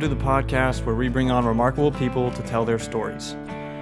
[0.00, 3.34] Welcome to the podcast where we bring on remarkable people to tell their stories.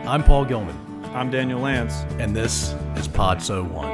[0.04, 0.76] I'm Paul Gilman,
[1.14, 1.94] I'm Daniel Lance.
[2.18, 3.88] and this is Pod So One.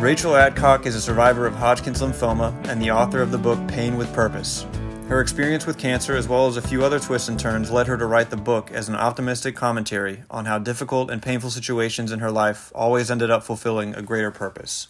[0.00, 3.98] Rachel Adcock is a survivor of Hodgkin's lymphoma and the author of the book Pain
[3.98, 4.64] with Purpose.
[5.08, 7.98] Her experience with cancer, as well as a few other twists and turns, led her
[7.98, 12.20] to write the book as an optimistic commentary on how difficult and painful situations in
[12.20, 14.88] her life always ended up fulfilling a greater purpose.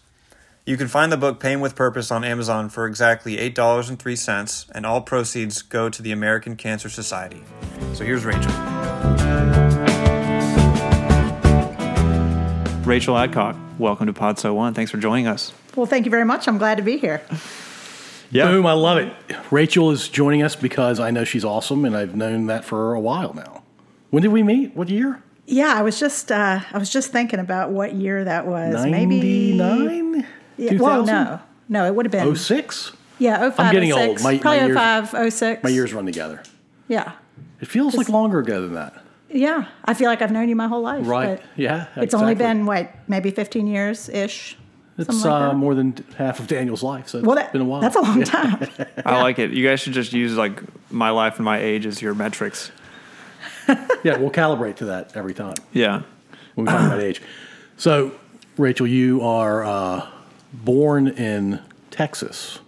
[0.68, 5.00] You can find the book Pain with Purpose on Amazon for exactly $8.03, and all
[5.00, 7.42] proceeds go to the American Cancer Society.
[7.94, 8.52] So here's Rachel.
[12.82, 14.74] Rachel Adcock, welcome to Pod So One.
[14.74, 15.54] Thanks for joining us.
[15.74, 16.46] Well, thank you very much.
[16.46, 17.22] I'm glad to be here.
[18.30, 18.50] Yeah.
[18.50, 19.10] Boom, I love it.
[19.50, 23.00] Rachel is joining us because I know she's awesome, and I've known that for a
[23.00, 23.62] while now.
[24.10, 24.76] When did we meet?
[24.76, 25.22] What year?
[25.46, 28.84] Yeah, I was just uh, I was just thinking about what year that was.
[28.84, 29.56] Maybe
[30.58, 30.72] 99?
[30.78, 32.92] Yeah, well, no, no, it would have been 06?
[33.18, 34.22] yeah, 05, I'm getting 06, old.
[34.22, 34.76] My- my probably years-
[35.10, 35.62] 05, 06.
[35.64, 36.42] My years run together.
[36.88, 37.12] Yeah,
[37.60, 38.94] It feels like longer ago than that.
[39.30, 39.66] yeah.
[39.84, 41.06] I feel like I've known you my whole life.
[41.06, 41.38] Right.
[41.38, 41.86] but Yeah.
[41.96, 44.56] It's only been what maybe 15 years ish.
[44.96, 47.60] It's something like uh, more than half of Daniel's life, so it's Well, that, been
[47.60, 47.80] a while.
[47.80, 48.66] that's a long time.
[49.06, 49.50] I like it.
[49.52, 52.72] You guys should just use like my life and my age as your metrics.
[54.02, 55.54] yeah, we'll calibrate to that every time.
[55.72, 56.02] Yeah.
[56.54, 57.22] when we talk about age.
[57.76, 58.10] So,
[58.56, 60.06] Rachel, you are uh,
[60.52, 61.60] born in
[61.90, 62.60] Texas,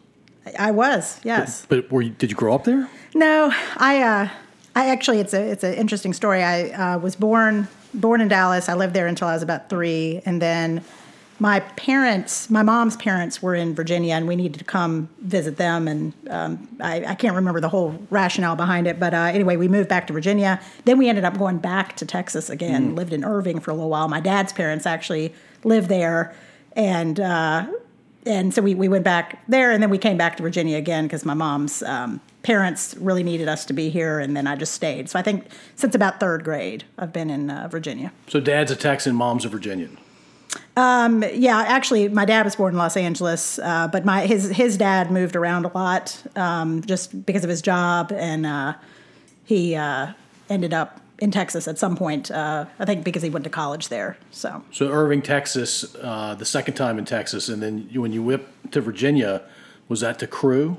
[0.58, 1.66] I was yes.
[1.68, 2.88] but were you, did you grow up there?
[3.14, 4.28] No, I uh,
[4.74, 6.42] I actually it's a it's an interesting story.
[6.42, 8.68] I uh, was born born in Dallas.
[8.68, 10.82] I lived there until I was about three, and then
[11.40, 15.88] my parents, my mom's parents, were in Virginia, and we needed to come visit them.
[15.88, 19.66] And um, I, I can't remember the whole rationale behind it, but uh, anyway, we
[19.66, 20.60] moved back to Virginia.
[20.84, 22.94] Then we ended up going back to Texas again.
[22.94, 24.06] Lived in Irving for a little while.
[24.06, 25.32] My dad's parents actually
[25.64, 26.34] lived there,
[26.80, 27.20] and.
[27.20, 27.66] Uh,
[28.26, 31.04] and so we, we went back there and then we came back to virginia again
[31.06, 34.74] because my mom's um, parents really needed us to be here and then i just
[34.74, 38.70] stayed so i think since about third grade i've been in uh, virginia So, dad's
[38.70, 39.96] a Texan, mom's a Virginian.
[40.76, 45.10] yeah actually my dad was born in los angeles uh, but my his his dad
[45.10, 48.74] moved around a lot um, just because of his job and uh,
[49.46, 50.12] he uh,
[50.50, 53.88] ended up in texas at some point uh, i think because he went to college
[53.88, 58.22] there so So, Irving, Texas, uh, the second time in Texas, and then when you
[58.22, 59.42] whipped to Virginia,
[59.88, 60.76] was that to Crewe?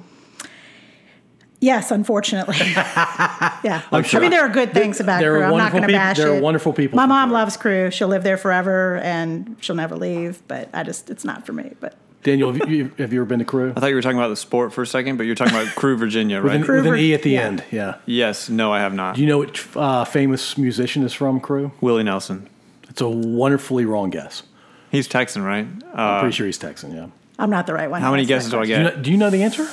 [1.59, 2.55] Yes, unfortunately.
[2.73, 3.83] yeah.
[3.91, 5.43] I'm sure- I mean, there are good things about there Crewe.
[5.43, 6.41] I'm not going to bash there are it.
[6.41, 7.33] wonderful people My mom Crewe.
[7.37, 7.91] loves Crewe.
[7.91, 10.41] She'll live there forever, and she'll never leave.
[10.47, 11.73] But I just, it's not for me.
[11.79, 11.93] But
[12.23, 13.73] Daniel, have you, have you ever been to Crewe?
[13.75, 15.73] I thought you were talking about the sport for a second, but you're talking about
[15.75, 16.55] Crewe Virginia, With right?
[16.59, 17.41] an, Crewe with an E at the yeah.
[17.41, 17.95] end, yeah.
[18.05, 18.47] yes.
[18.49, 19.15] No, I have not.
[19.15, 21.71] Do you know which uh, famous musician is from Crewe?
[21.81, 22.47] Willie Nelson.
[22.89, 24.43] It's a wonderfully wrong guess.
[24.91, 25.65] He's Texan, right?
[25.65, 27.07] I'm Uh, pretty sure he's Texan, yeah.
[27.39, 28.01] I'm not the right one.
[28.01, 28.75] how many guesses do I question.
[28.77, 28.97] Do you, get?
[28.97, 29.67] know, do you know the answer?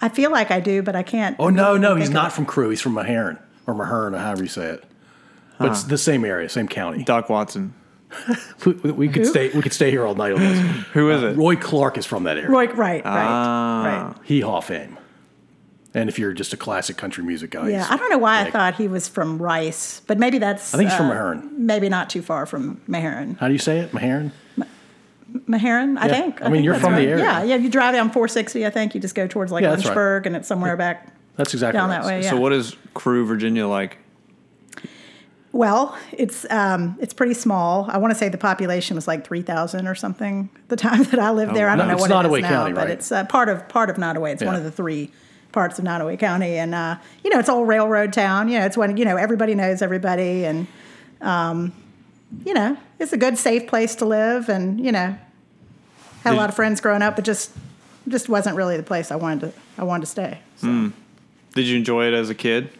[0.00, 1.36] I feel like I do, but I can't.
[1.38, 2.34] Oh no, no, he's not it.
[2.34, 2.70] from Crewe.
[2.70, 4.84] He's from Meherrin or Meherrin, or however you say it.
[5.58, 7.02] But it's the same area, same county.
[7.02, 7.74] Doc Watson.
[8.64, 9.24] We, we could Who?
[9.26, 9.50] stay.
[9.54, 10.58] We could stay here all night on this.
[10.94, 11.36] Who is it?
[11.36, 12.48] Roy Clark is from that area.
[12.50, 14.12] Roy, right, right, Ah.
[14.16, 14.26] right.
[14.26, 14.96] Hee Haw fame.
[15.94, 18.50] And if you're just a classic country music guy, Yeah, I don't know why I
[18.50, 20.74] thought he was from Rice, but maybe that's.
[20.74, 21.52] I think he's from uh, Meherrin.
[21.58, 23.38] Maybe not too far from Meherrin.
[23.38, 23.92] How do you say it?
[23.92, 24.32] Meherrin.
[25.46, 26.12] Meherrin, I Yeah.
[26.12, 26.40] think.
[26.40, 27.24] I mean, think you're that's from the area.
[27.24, 27.56] Yeah, yeah.
[27.56, 28.94] You drive down 460, I think.
[28.94, 29.88] You just go towards like Yeah, that's right.
[29.90, 32.00] Lynchburg, and it's somewhere back That's exactly down right.
[32.02, 32.22] that way.
[32.22, 32.30] Yeah.
[32.30, 33.98] So, what is Crewe Virginia like?
[35.52, 37.86] Well, it's um, it's pretty small.
[37.90, 41.18] I want to say the population was like three thousand or something the time that
[41.18, 41.68] I lived there.
[41.68, 43.88] I don't know what it Nottoway is now, County, but it's uh, part of part
[43.90, 44.32] of Nottoway.
[44.32, 45.10] It's one of the three
[45.52, 48.48] parts of Nottoway County, and uh, you know, it's all railroad town.
[48.48, 50.66] You know, it's when you know everybody knows everybody, and
[51.22, 51.72] um,
[52.44, 55.16] you know, it's a good, safe place to live, and you know,
[56.24, 57.52] had a lot of friends growing up, but just
[58.06, 60.38] just wasn't really the place I wanted to I wanted to stay.
[60.56, 60.92] So.
[61.54, 62.70] Did you enjoy it as a kid?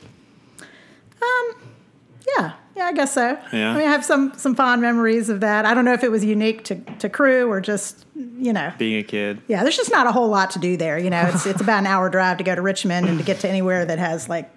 [2.88, 3.38] Yeah, yeah, I guess so.
[3.52, 3.70] Yeah.
[3.72, 5.64] I mean, I have some some fond memories of that.
[5.64, 8.72] I don't know if it was unique to, to Crewe or just you know.
[8.78, 9.40] Being a kid?
[9.48, 10.98] Yeah, there's just not a whole lot to do there.
[10.98, 13.40] You know, it's it's about an hour drive to go to Richmond and to get
[13.40, 14.50] to anywhere that has like,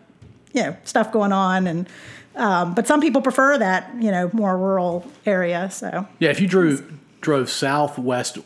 [0.54, 1.68] you know, stuff going on.
[1.68, 1.90] And
[2.36, 5.70] um, but some people prefer that you know more rural area.
[5.72, 6.84] So Yeah, if you drew
[7.22, 8.40] drove southwest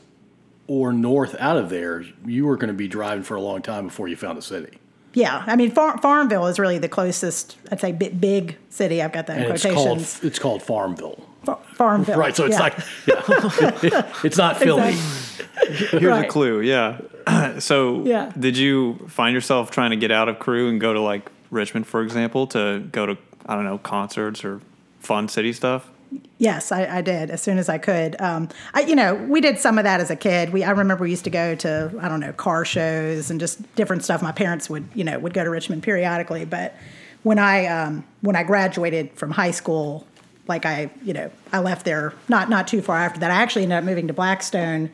[0.68, 3.88] or north out of there, you were going to be driving for a long time
[3.88, 4.80] before you found a city.
[5.16, 7.58] Yeah, I mean, Far- Farmville is really the closest.
[7.72, 9.02] I'd say big, big city.
[9.02, 11.26] I've got that in And it's called it's called Farmville.
[11.46, 12.18] Fa- Farmville.
[12.20, 12.62] Right, so it's yeah.
[12.62, 12.78] like
[13.08, 14.12] yeah.
[14.24, 14.90] it's not Philly.
[14.90, 15.88] Exactly.
[16.00, 16.26] Here's Right.
[16.26, 16.60] a clue.
[16.62, 17.00] Yeah.
[17.60, 18.32] so, Yeah.
[18.38, 21.88] did you find yourself trying to get out of Crewe and go to like Richmond,
[21.88, 24.60] for example, to go to I don't know concerts or
[25.00, 25.90] fun city stuff?
[26.38, 28.20] Yes, I, I did as soon as I could.
[28.22, 30.52] Um, I, you know, we did some of that as a kid.
[30.52, 33.76] We, I remember we used to go to, I don't know, car shows and just
[33.76, 34.22] different stuff.
[34.22, 36.46] My parents would, you know, would go to Richmond periodically.
[36.46, 36.76] But
[37.24, 40.06] when I, um, when I graduated from high school,
[40.48, 43.32] like I, you know, I left there not not too far after that.
[43.32, 44.92] I actually ended up moving to Blackstone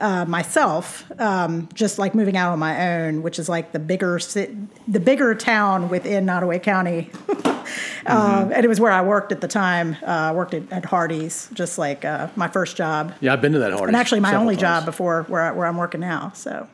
[0.00, 4.18] uh, myself, um, just like moving out on my own, which is like the bigger
[4.18, 4.54] ci-
[4.88, 7.10] the bigger town within Nottoway County.
[8.06, 9.96] Um, and it was where I worked at the time.
[10.02, 13.52] Uh, I worked at, at Hardee's, just like uh, my first job, Yeah, I've been
[13.52, 13.88] to that Hardee's.
[13.88, 14.60] and actually my only times.
[14.62, 16.32] job before where, I, where I'm working now.
[16.34, 16.68] So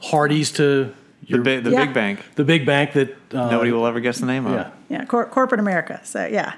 [0.00, 0.94] Hardee's to The,
[1.26, 1.84] your, big, the Yeah.
[1.86, 2.20] big bank.
[2.34, 4.52] the big bank that uh, Nobody will ever guess the name of.
[4.54, 4.70] Yeah.
[4.88, 6.00] yeah, cor- corporate America.
[6.04, 6.54] So yeah,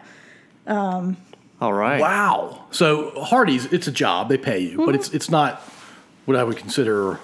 [0.67, 2.01] All right.
[2.01, 2.65] Wow.
[2.71, 4.29] So Hardee's, it's a job.
[4.29, 5.63] They pay you, but it's it's not
[6.25, 7.19] what I would consider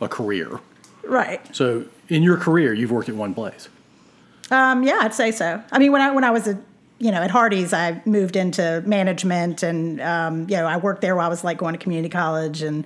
[0.00, 0.60] a career.
[1.04, 1.40] right.
[1.54, 3.68] So in your career, you've worked at one place.
[4.50, 5.62] Um, yeah, I'd say so.
[5.72, 6.58] I mean, when I when I was a
[6.98, 11.16] you know at Hardee's, I moved into management, and um, you know I worked there
[11.16, 12.84] while I was like going to community college, and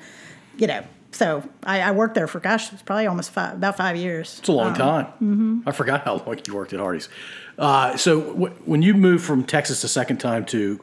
[0.57, 3.97] you know, so I, I worked there for gosh, it's probably almost five, about five
[3.97, 4.39] years.
[4.39, 5.63] It's a long time.
[5.67, 7.09] I forgot how long you worked at Hardee's.
[7.59, 10.79] Uh, so w- when you moved from Texas the second time to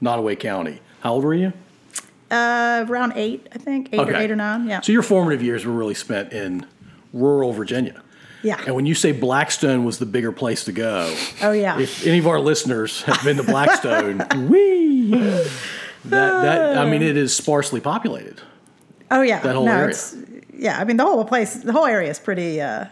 [0.00, 1.52] Nottoway County, how old were you?
[2.32, 4.66] Uh, around eight, I think, eight or eight or nine.
[4.66, 6.66] Yeah, So your formative years were really spent in
[7.12, 8.02] rural Virginia.
[8.42, 8.58] yeah.
[8.66, 11.78] And when you say Blackstone was the bigger place to go, Oh yeah.
[11.78, 14.18] if any of our listeners have been to Blackstone,
[14.48, 15.50] wee, that,
[16.04, 18.40] that I mean, it is sparsely populated.
[19.10, 19.40] oh yeah.
[19.40, 19.94] that whole no, area.
[20.54, 22.86] Yeah, I mean the whole place, the whole area is pretty, uh,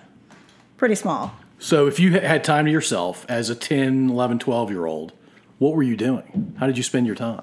[0.77, 1.33] pretty small.
[1.59, 5.13] So if you had time to yourself as a 10, 11, 12 year old,
[5.59, 6.55] what were you doing?
[6.59, 7.43] How did you spend your time?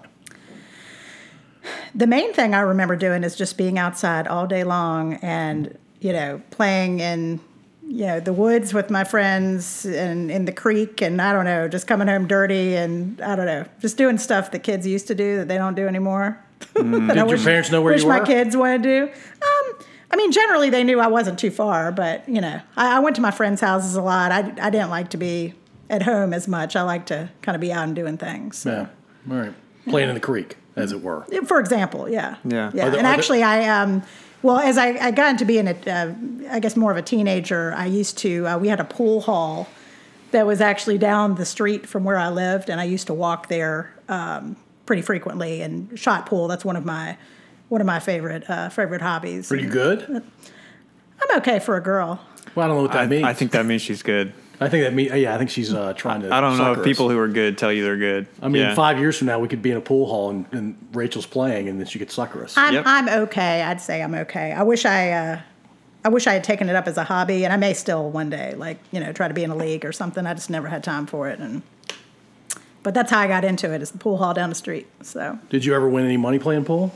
[1.95, 6.13] The main thing I remember doing is just being outside all day long and, you
[6.13, 7.39] know, playing in,
[7.85, 11.67] you know, the woods with my friends and in the creek and I don't know,
[11.67, 15.15] just coming home dirty and I don't know, just doing stuff that kids used to
[15.15, 16.43] do that they don't do anymore.
[16.73, 17.07] Mm.
[17.13, 19.11] Did your wish- parents know where wish you my kids want to do.
[19.11, 22.99] Um, I mean, generally they knew I wasn't too far, but you know, I, I
[22.99, 24.31] went to my friends' houses a lot.
[24.31, 25.53] I, I didn't like to be
[25.89, 26.75] at home as much.
[26.75, 28.57] I like to kind of be out and doing things.
[28.57, 28.87] So.
[29.27, 29.33] Yeah.
[29.33, 29.53] All right.
[29.87, 31.25] Playing in the creek, as it were.
[31.45, 32.35] For example, yeah.
[32.45, 32.71] Yeah.
[32.71, 32.71] Yeah.
[32.71, 34.03] There- and are there- actually, I, um,
[34.43, 36.13] well, as I, I got into being a, uh,
[36.51, 39.67] I guess more of a teenager, I used to, uh, we had a pool hall
[40.31, 43.47] that was actually down the street from where I lived, and I used to walk
[43.47, 46.47] there um, pretty frequently and shot pool.
[46.47, 47.17] That's one of my,
[47.69, 49.47] one of my favorite, uh, favorite hobbies.
[49.47, 50.05] Pretty good?
[50.09, 52.19] I'm okay for a girl.
[52.55, 53.23] Well, I don't know what that I, means.
[53.23, 54.33] I think that means she's good.
[54.59, 56.33] I think that means, yeah, I think she's uh, trying to.
[56.33, 58.27] I don't know sucker if people who are good tell you they're good.
[58.41, 58.73] I mean, Yeah.
[58.75, 61.69] five years from now, we could be in a pool hall and, and Rachel's playing,
[61.69, 62.57] and then she could sucker us.
[62.57, 62.83] I'm, Yep.
[62.87, 63.61] I'm okay.
[63.61, 64.51] I'd say I'm okay.
[64.53, 65.39] I wish I, uh,
[66.03, 68.29] I wish I had taken it up as a hobby, and I may still one
[68.31, 70.25] day, like you know, try to be in a league or something.
[70.25, 71.61] I just never had time for it, and
[72.81, 73.81] but that's how I got into it.
[73.83, 74.87] Is the pool hall down the street.
[75.03, 76.93] So Did you ever win any money playing pool?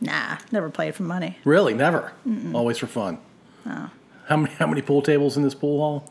[0.00, 1.36] nah, never played for money.
[1.44, 1.74] Really?
[1.74, 2.12] Never.
[2.54, 3.18] Always for fun.
[3.66, 3.90] Oh.
[4.28, 6.08] How many how many pool tables in this pool hall?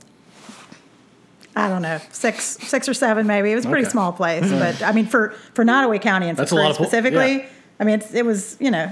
[1.55, 3.51] I don't know, six, six or seven maybe.
[3.51, 3.91] It was a pretty Okay.
[3.91, 6.71] small place, but I mean, for for Nottoway County and for That's a Prairie lot
[6.71, 7.45] of pool- specifically, yeah.
[7.79, 8.89] I mean, it's, it was you know,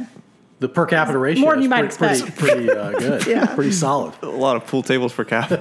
[0.60, 2.38] The per capita ratio More than is you might pretty, expect.
[2.38, 3.26] pretty, pretty uh, good.
[3.28, 3.46] Yeah.
[3.56, 4.14] Pretty solid.
[4.22, 5.50] a lot of pool tables per cap.
[5.50, 5.60] per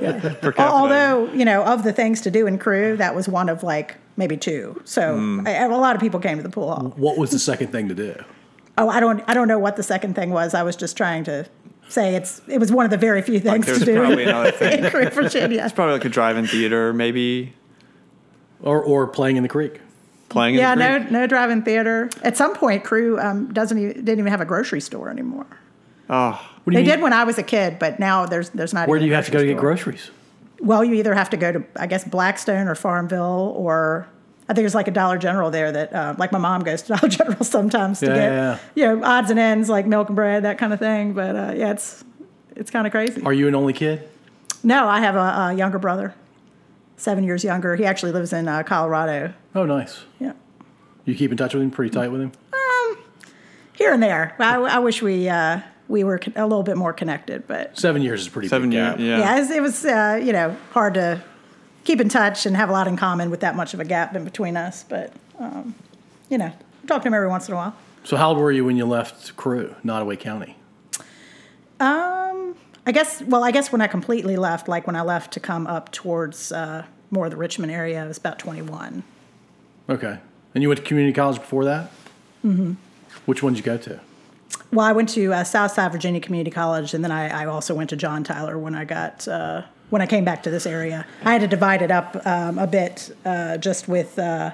[0.52, 0.62] capita.
[0.62, 3.96] although you know, of the things to do in Crewe, that was one of like
[4.16, 4.80] maybe two.
[4.84, 6.92] So I, a lot of people came to the pool hall.
[6.96, 8.14] What was the second thing to do?
[8.76, 10.52] Oh, I don't I don't know what the second thing was.
[10.54, 11.46] I was just trying to
[11.90, 14.50] say it's it was one of the very few things there's to do probably another
[14.60, 14.84] thing.
[14.84, 15.62] in Crewe, Virginia.
[15.64, 17.52] It's probably like a drive-in theater, maybe
[18.62, 19.80] Or or playing in the creek?
[20.28, 20.54] playing.
[20.54, 21.10] Yeah, in the no creek.
[21.10, 22.08] no drive-in theater.
[22.22, 25.46] At some point, Crewe um, doesn't even, didn't even have a grocery store anymore.
[26.08, 26.30] Oh,
[26.64, 28.88] What do They you did when I was a kid, but now there's there's not.
[28.88, 30.10] Where do you a have to go to get groceries?
[30.60, 34.06] Well, you either have to go to I guess Blackstone or Farmville, or
[34.50, 36.88] I think there's like a Dollar General there that uh, like my mom goes to
[36.96, 40.16] Dollar General sometimes to Yeah, get yeah, you know odds and ends like milk and
[40.16, 41.12] bread that kind of thing.
[41.12, 42.04] But uh, yeah, it's
[42.56, 43.22] it's kind of crazy.
[43.22, 44.08] Are you an only kid?
[44.64, 46.14] No, I have a, a younger brother,
[46.96, 47.76] seven years younger.
[47.76, 49.32] He actually lives in uh, Colorado.
[49.54, 50.00] Oh, nice.
[50.18, 50.32] Yeah,
[51.04, 51.70] You keep in touch with him?
[51.70, 52.32] Pretty tight with him?
[52.52, 52.98] Um,
[53.72, 54.34] here and there.
[54.40, 58.22] I, I wish we uh, we were a little bit more connected, but Seven years
[58.22, 58.98] is pretty seven years.
[58.98, 59.18] Yeah.
[59.18, 61.22] yeah, it was, it was uh, you know hard to
[61.84, 64.14] keep in touch and have a lot in common with that much of a gap
[64.14, 64.84] in between us.
[64.88, 65.74] But um,
[66.28, 66.52] you know,
[66.86, 67.74] talk to him every once in a while.
[68.04, 70.56] So how old were you when you left Crewe, Nottoway County?
[71.78, 72.56] Um,
[72.86, 73.22] I guess.
[73.22, 76.52] Well, I guess when I completely left, like when I left to come up towards
[76.52, 79.02] uh, more of the Richmond area, I was about twenty one.
[79.88, 80.18] Okay.
[80.54, 81.90] And you went to community college before that?
[82.44, 82.72] Mm-hmm.
[83.26, 84.00] Which one did you go to?
[84.72, 87.90] Well, I went to uh, Southside Virginia Community College, and then I, I also went
[87.90, 91.06] to John Tyler when I got uh, when I came back to this area.
[91.24, 94.52] I had to divide it up um, a bit, uh, just with uh,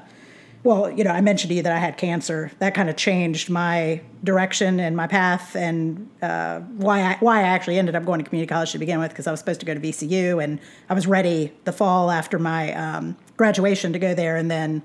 [0.67, 2.51] well, you know, I mentioned to you that I had cancer.
[2.59, 7.43] That kind of changed my direction and my path, and uh, why I why I
[7.45, 9.67] actually ended up going to community college to begin with, because I was supposed to
[9.67, 10.59] go to VCU, and
[10.91, 14.83] I was ready the fall after my um, graduation to go there, and then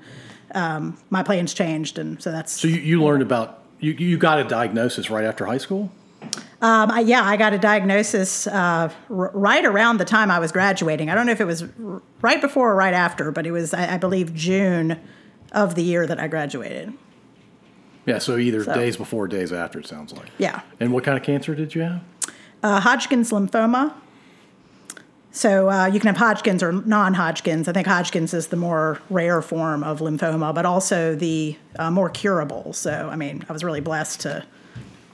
[0.53, 2.51] um, my plans changed, and so that's.
[2.51, 5.91] So you, you learned about you you got a diagnosis right after high school.
[6.61, 10.51] Um, I, yeah, I got a diagnosis uh, r- right around the time I was
[10.51, 11.09] graduating.
[11.09, 13.73] I don't know if it was r- right before or right after, but it was,
[13.73, 14.99] I, I believe, June
[15.51, 16.93] of the year that I graduated.
[18.05, 19.79] Yeah, so either So- days before, or days after.
[19.79, 20.27] It sounds like.
[20.37, 20.61] Yeah.
[20.79, 22.01] And what kind of cancer did you have?
[22.61, 23.93] Uh, Hodgkin's lymphoma.
[25.31, 27.67] So uh, you can have Hodgkin's or non-Hodgkin's.
[27.67, 32.09] I think Hodgkin's is the more rare form of lymphoma, but also the uh, more
[32.09, 32.73] curable.
[32.73, 34.45] So I mean, I was really blessed to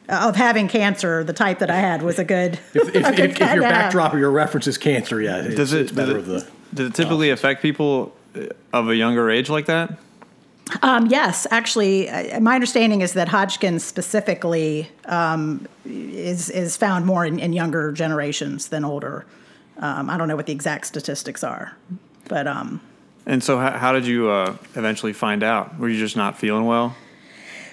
[0.10, 1.24] of having cancer.
[1.24, 2.60] The type that I had was a good.
[2.74, 5.56] If, if, a good if, if your backdrop or your reference is cancer, yeah, it's,
[5.56, 6.76] Does it it's better does of it, the.
[6.76, 9.98] does it typically affect people uh, of a younger age like that?
[10.82, 17.26] Um, yes, actually, uh, my understanding is that Hodgkin's specifically um, is is found more
[17.26, 19.26] in, in younger generations than older.
[19.80, 21.76] Um, I don't know what the exact statistics are,
[22.28, 22.82] but um,
[23.26, 25.78] And so, how, how did you uh, eventually find out?
[25.80, 26.96] Were you just not feeling well?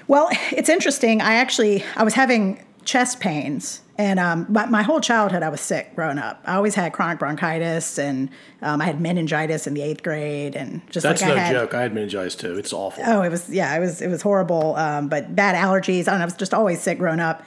[0.06, 1.20] Well, it's interesting.
[1.20, 5.60] I actually I was having chest pains, and um, my, my whole childhood I was
[5.60, 6.42] sick growing up.
[6.44, 8.28] I always had chronic bronchitis, and
[8.60, 11.52] um, I had meningitis in the eighth grade, and just That's like no I had,
[11.52, 11.74] joke.
[11.74, 12.58] I had meningitis too.
[12.58, 13.02] It's awful.
[13.06, 14.76] Oh, it was yeah, it was it was horrible.
[14.76, 16.02] Um, but bad allergies.
[16.02, 16.22] I don't know.
[16.22, 17.42] I was just always sick growing up.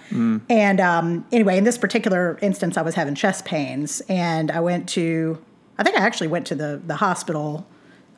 [0.50, 4.90] And um, anyway, in this particular instance, I was having chest pains, and I went
[4.90, 5.44] to.
[5.80, 7.68] I think I actually went to the the hospital,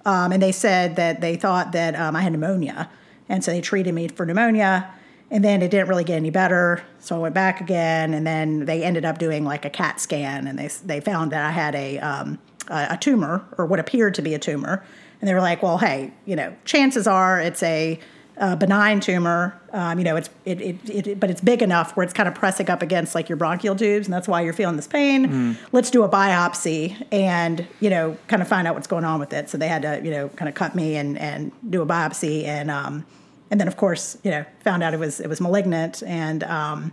[0.06, 2.90] um, and they said that they thought that um, I had pneumonia,
[3.30, 4.94] and so they treated me for pneumonia.
[5.32, 8.66] And then it didn't really get any better, so I went back again, and then
[8.66, 11.76] they ended up doing like a CAT scan, and they they found that I had
[11.76, 14.84] a um, a, a tumor or what appeared to be a tumor,
[15.22, 18.00] and they were like, well, hey, you know, chances are it's a,
[18.40, 19.54] uh benign tumor.
[19.72, 22.34] Um, you know, it's it, it, it but it's big enough where it's kind of
[22.34, 25.58] pressing up against like your bronchial tubes, and that's why you're feeling this pain.
[25.72, 29.32] Let's do a biopsy and you know, kind of find out what's going on with
[29.34, 29.48] it.
[29.48, 32.46] So they had to you know kind of cut me and and do a biopsy
[32.46, 33.06] and um,
[33.52, 36.92] and then of course you know found out it was it was malignant and um,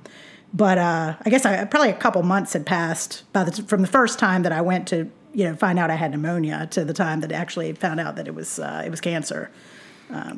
[0.54, 3.88] but uh, I guess I, probably a couple months had passed by the, from the
[3.88, 6.94] first time that I went to you know find out I had pneumonia to the
[6.94, 9.50] time that I actually found out that it was uh, it was cancer.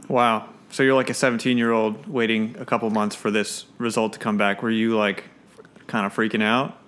[0.09, 0.49] Wow.
[0.71, 4.19] So you're like a 17 year old waiting a couple months for this result to
[4.19, 4.63] come back.
[4.63, 5.25] Were you like
[5.87, 6.79] kind of freaking out?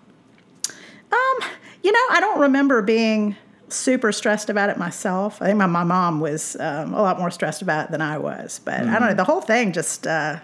[1.12, 1.50] Um,
[1.82, 3.36] You know, I don't remember being
[3.72, 5.40] super stressed about it myself.
[5.40, 8.18] I think my, my mom was um, a lot more stressed about it than I
[8.18, 8.60] was.
[8.64, 10.40] But I don't know, the whole thing just uh,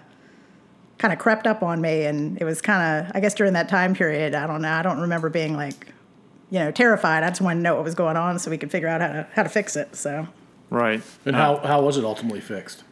[0.97, 2.05] kind of crept up on me.
[2.05, 4.81] And it was kind of, I guess during that time period, I don't know, I
[4.81, 5.87] don't remember being like,
[6.49, 7.23] you know, terrified.
[7.23, 9.07] I just wanted to know what was going on so we could figure out how
[9.07, 9.95] to, how to fix it.
[9.95, 10.27] So.
[10.69, 11.01] Right.
[11.25, 12.83] And how, how was it ultimately fixed?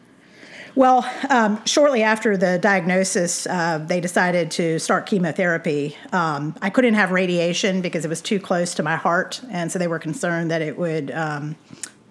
[0.76, 5.96] Well, um, shortly after the diagnosis, uh, they decided to start chemotherapy.
[6.12, 9.78] Um, I couldn't have radiation because it was too close to my heart, and so
[9.78, 11.56] they were concerned that it would um,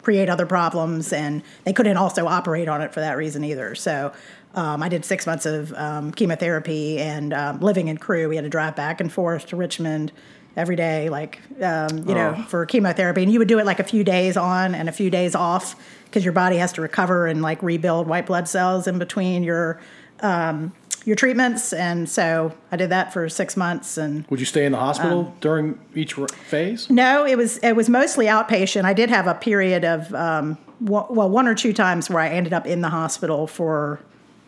[0.02, 3.76] create other problems, and they couldn't also operate on it for that reason either.
[3.76, 4.12] So.
[4.56, 8.30] Um, I did six months of um, chemotherapy and um, living in Crewe.
[8.30, 10.14] We had to drive back and forth to Richmond
[10.58, 12.44] every day, like um, you know, Oh.
[12.44, 13.24] for chemotherapy.
[13.24, 15.76] And you would do it like a few days on and a few days off
[16.06, 19.80] because your body has to recover and like rebuild white blood cells in between your
[20.22, 20.72] um,
[21.04, 21.72] your treatments.
[21.74, 23.98] And so I did that for six months.
[23.98, 26.90] And Would you stay in the hospital Um, during each phase?
[26.90, 28.86] no, it was it was mostly outpatient.
[28.86, 32.30] I did have a period of um, w- well, one or two times where I
[32.30, 34.00] ended up in the hospital for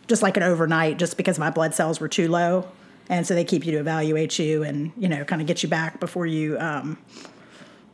[0.08, 2.66] just like an overnight, just because my blood cells were too low,
[3.08, 5.68] and so they keep you to evaluate you and you know kind of get you
[5.68, 6.98] back before you um,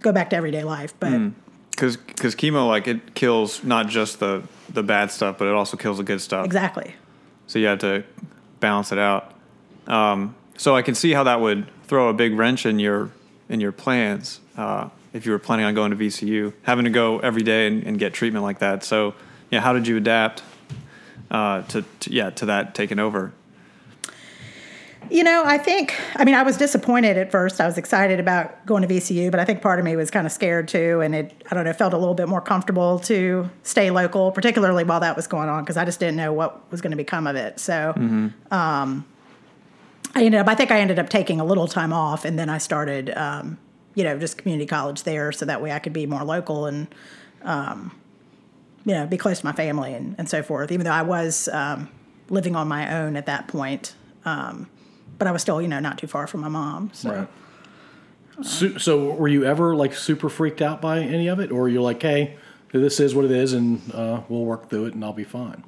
[0.01, 0.95] go back to everyday life.
[1.01, 1.31] But
[1.71, 4.43] Because because chemo like it kills not just the
[4.73, 6.45] the bad stuff, but it also kills the good stuff.
[6.47, 6.95] exactly.
[7.47, 8.05] So you have to
[8.61, 9.35] balance it out.
[9.87, 13.11] Um, so I can see how that would throw a big wrench in your
[13.49, 17.19] in your plans uh, if you were planning on going to VCU, having to go
[17.19, 18.83] every day and, and get treatment like that.
[18.83, 19.15] So
[19.51, 20.43] yeah, how did you adapt
[21.31, 23.33] uh, to, to yeah to that taking over?
[25.11, 27.61] You know, I think, I mean, I was disappointed at first.
[27.61, 30.27] I was excited about going to VCU, but I think part of me was kind
[30.27, 31.01] of scared too.
[31.01, 34.85] And it, I don't know, felt a little bit more comfortable to stay local, particularly
[34.85, 37.27] while that was going on, because I just didn't know what was going to become
[37.27, 37.61] of it.
[37.61, 37.93] So,
[38.51, 39.05] um,
[40.15, 42.49] I ended up, I think I ended up taking a little time off and then
[42.49, 43.59] I started, um,
[43.95, 46.87] you know, just community college there so that way I could be more local and,
[47.43, 47.93] um,
[48.85, 51.49] you know, be close to my family and, and so forth, even though I was
[51.49, 51.89] um,
[52.29, 53.95] living on my own at that point.
[54.25, 54.69] Um,
[55.19, 56.91] but I was still, you know, not too far from my mom.
[56.93, 57.29] So.
[58.43, 61.83] So, so were you ever like super freaked out by any of it, or you're
[61.83, 62.37] like, hey,
[62.73, 65.63] this is what it is, and uh, we'll work through it, and I'll be fine.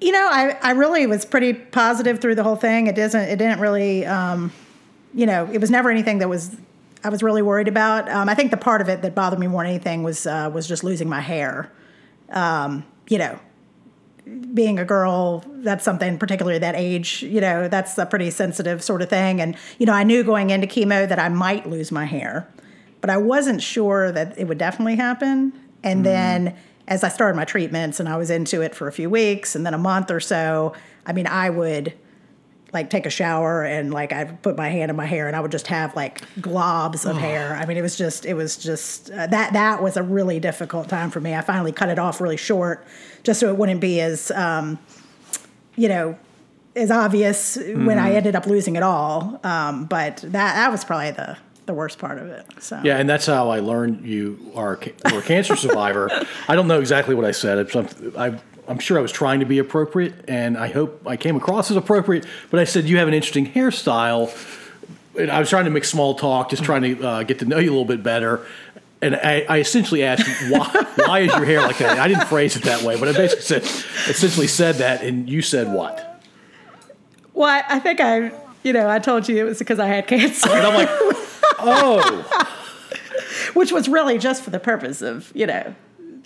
[0.00, 2.86] You know, I, I really was pretty positive through the whole thing.
[2.86, 3.22] It doesn't.
[3.22, 4.06] It didn't really.
[4.06, 4.52] Um,
[5.14, 6.54] you know, it was never anything that was
[7.02, 8.08] I was really worried about.
[8.08, 10.50] Um, I think the part of it that bothered me more than anything was uh,
[10.52, 11.72] was just losing my hair.
[12.30, 13.38] Um, you know,
[14.54, 17.22] being a girl, that's something particularly that age.
[17.22, 19.40] You know, that's a pretty sensitive sort of thing.
[19.40, 22.48] And you know, I knew going into chemo that I might lose my hair,
[23.00, 25.52] but I wasn't sure that it would definitely happen.
[25.82, 26.04] And mm.
[26.04, 26.56] then
[26.88, 29.64] as I started my treatments and I was into it for a few weeks and
[29.64, 30.72] then a month or so,
[31.04, 31.92] I mean, I would
[32.76, 35.40] like take a shower and like I put my hand in my hair and I
[35.40, 37.56] would just have like globs of hair.
[37.56, 40.88] I mean, it was just it was just uh, that that was a really difficult
[40.88, 41.34] time for me.
[41.34, 42.86] I finally cut it off really short,
[43.22, 44.78] just so it wouldn't be as um,
[45.74, 46.18] you know
[46.74, 47.86] as obvious mm-hmm.
[47.86, 48.16] when I mm-hmm.
[48.18, 49.40] ended up losing it all.
[49.42, 52.44] Um, but that that was probably the the worst part of it.
[52.60, 56.10] So yeah, and that's how I learned you are, are a cancer survivor.
[56.46, 57.74] I don't know exactly what I said.
[58.16, 61.70] I, I'm sure I was trying to be appropriate, and I hope I came across
[61.70, 62.26] as appropriate.
[62.50, 64.32] But I said you have an interesting hairstyle.
[65.18, 67.58] And I was trying to make small talk, just trying to uh, get to know
[67.58, 68.46] you a little bit better.
[69.00, 71.98] And I, I essentially asked, why, why is your hair like that?
[71.98, 73.62] I didn't phrase it that way, but I basically said,
[74.10, 76.22] essentially said that, and you said what?
[77.34, 78.32] Well, I think I,
[78.62, 80.50] you know, I told you it was because I had cancer.
[80.50, 80.88] And I'm like,
[81.58, 82.52] oh.
[83.54, 85.74] Which was really just for the purpose of, you know,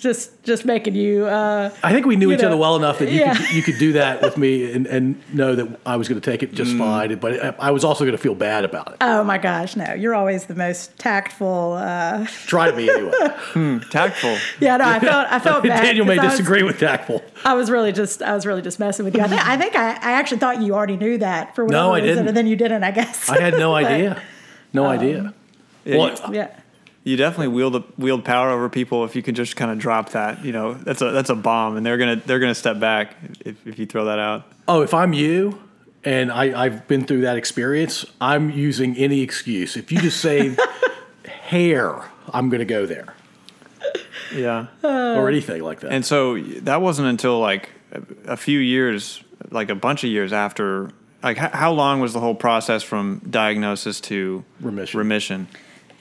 [0.00, 1.26] just just making you.
[1.26, 3.35] Uh, I think we knew each know, other well enough that you yeah.
[3.35, 6.30] could you could do that with me and, and know that I was going to
[6.30, 6.78] take it just mm.
[6.78, 7.19] fine.
[7.19, 8.97] But I was also going to feel bad about it.
[9.00, 9.92] Oh my gosh, no!
[9.95, 11.75] You're always the most tactful.
[11.75, 12.26] Uh...
[12.47, 13.12] Try to be anyway.
[13.52, 14.37] hmm, tactful.
[14.59, 15.83] Yeah, no, I felt I felt bad.
[15.83, 17.23] Daniel may disagree with tactful.
[17.45, 19.23] I was really just I was really just messing with you.
[19.23, 21.92] I think I think I, I actually thought you already knew that for whatever no,
[21.92, 22.28] I reason, didn't.
[22.28, 22.85] and then you didn't.
[22.85, 24.21] I guess I had no idea.
[24.73, 25.35] No um, idea.
[25.85, 26.60] Yeah, well, yeah
[27.02, 30.45] you definitely wield wield power over people if you can just kind of drop that.
[30.45, 33.67] You know, that's a that's a bomb, and they're gonna they're gonna step back if,
[33.67, 34.45] if you throw that out.
[34.69, 35.58] Oh, if I'm you,
[36.04, 39.76] and I, I've been through that experience, I'm using any excuse.
[39.76, 40.56] If you just say
[41.25, 43.15] hair, I'm gonna go there.
[44.34, 45.93] Yeah, or anything like that.
[45.93, 47.71] And so that wasn't until like
[48.26, 50.91] a few years, like a bunch of years after.
[51.23, 54.97] Like, how long was the whole process from diagnosis to remission?
[54.97, 55.49] Remission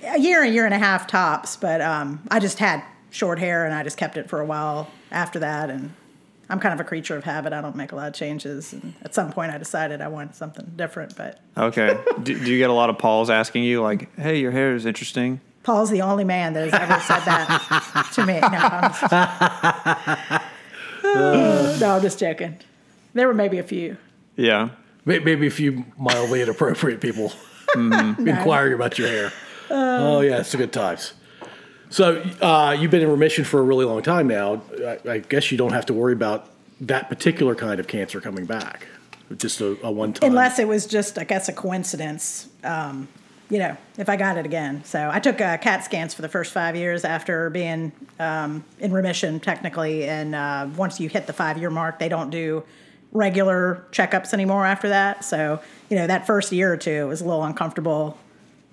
[0.03, 1.55] a year, a year and a half tops.
[1.55, 4.89] But um, I just had short hair, and I just kept it for a while
[5.11, 5.69] after that.
[5.69, 5.93] And
[6.49, 7.53] I'm kind of a creature of habit.
[7.53, 8.73] I don't make a lot of changes.
[8.73, 11.15] And at some point, I decided I wanted something different.
[11.15, 14.51] But okay, do, do, you get a lot of Pauls asking you like, "Hey, your
[14.51, 15.41] hair is interesting"?
[15.63, 18.39] Paul's the only man that has ever said that to me.
[18.39, 18.91] No, I'm
[21.03, 22.57] just, no, I'm just joking.
[23.13, 23.97] There were maybe a few.
[24.35, 24.69] Yeah,
[25.05, 27.33] maybe a few mildly inappropriate people
[27.75, 28.27] mm-hmm.
[28.27, 29.33] inquiring about your hair
[29.69, 31.13] oh yeah, it's a good times.
[31.89, 34.61] So uh, you've been in remission for a really long time now.
[34.85, 36.47] I, I, guess you don't have to worry about
[36.81, 38.85] that particular kind of cancer coming back.
[39.37, 40.29] Just a, a one time.
[40.29, 42.47] Unless it was just, I guess, a coincidence.
[42.63, 43.07] Um,
[43.49, 44.83] you know, if I got it again.
[44.83, 48.91] So I took uh, CAT scans for the first five years after being um, in
[48.91, 50.05] remission, technically.
[50.05, 52.63] And uh, once you hit the five year mark, they don't do
[53.11, 55.25] regular checkups anymore after that.
[55.25, 58.19] So, you know, that first year or two, it was a little uncomfortable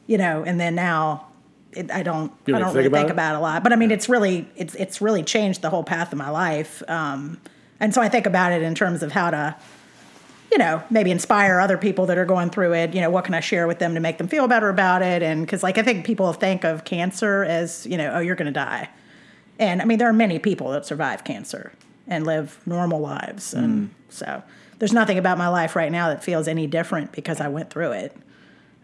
[0.07, 1.27] you know, and then now
[1.73, 3.12] it, I don't I don't think really about think it?
[3.12, 3.62] about it a lot.
[3.62, 6.83] But I mean, it's really it's it's really changed the whole path of my life.
[6.88, 7.40] Um,
[7.79, 9.55] and so I think about it in terms of how to,
[10.51, 12.95] you know, maybe inspire other people that are going through it.
[12.95, 15.23] You know, what can I share with them to make them feel better about it?
[15.23, 18.47] And because like I think people think of cancer as you know, oh, you're going
[18.47, 18.88] to die.
[19.59, 21.73] And I mean, there are many people that survive cancer
[22.07, 23.90] and live normal lives, and mm.
[24.11, 24.42] so
[24.79, 27.92] there's nothing about my life right now that feels any different because I went through
[27.92, 28.16] it.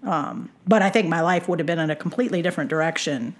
[0.04, 3.36] Um, but I think my life would have been in a completely different direction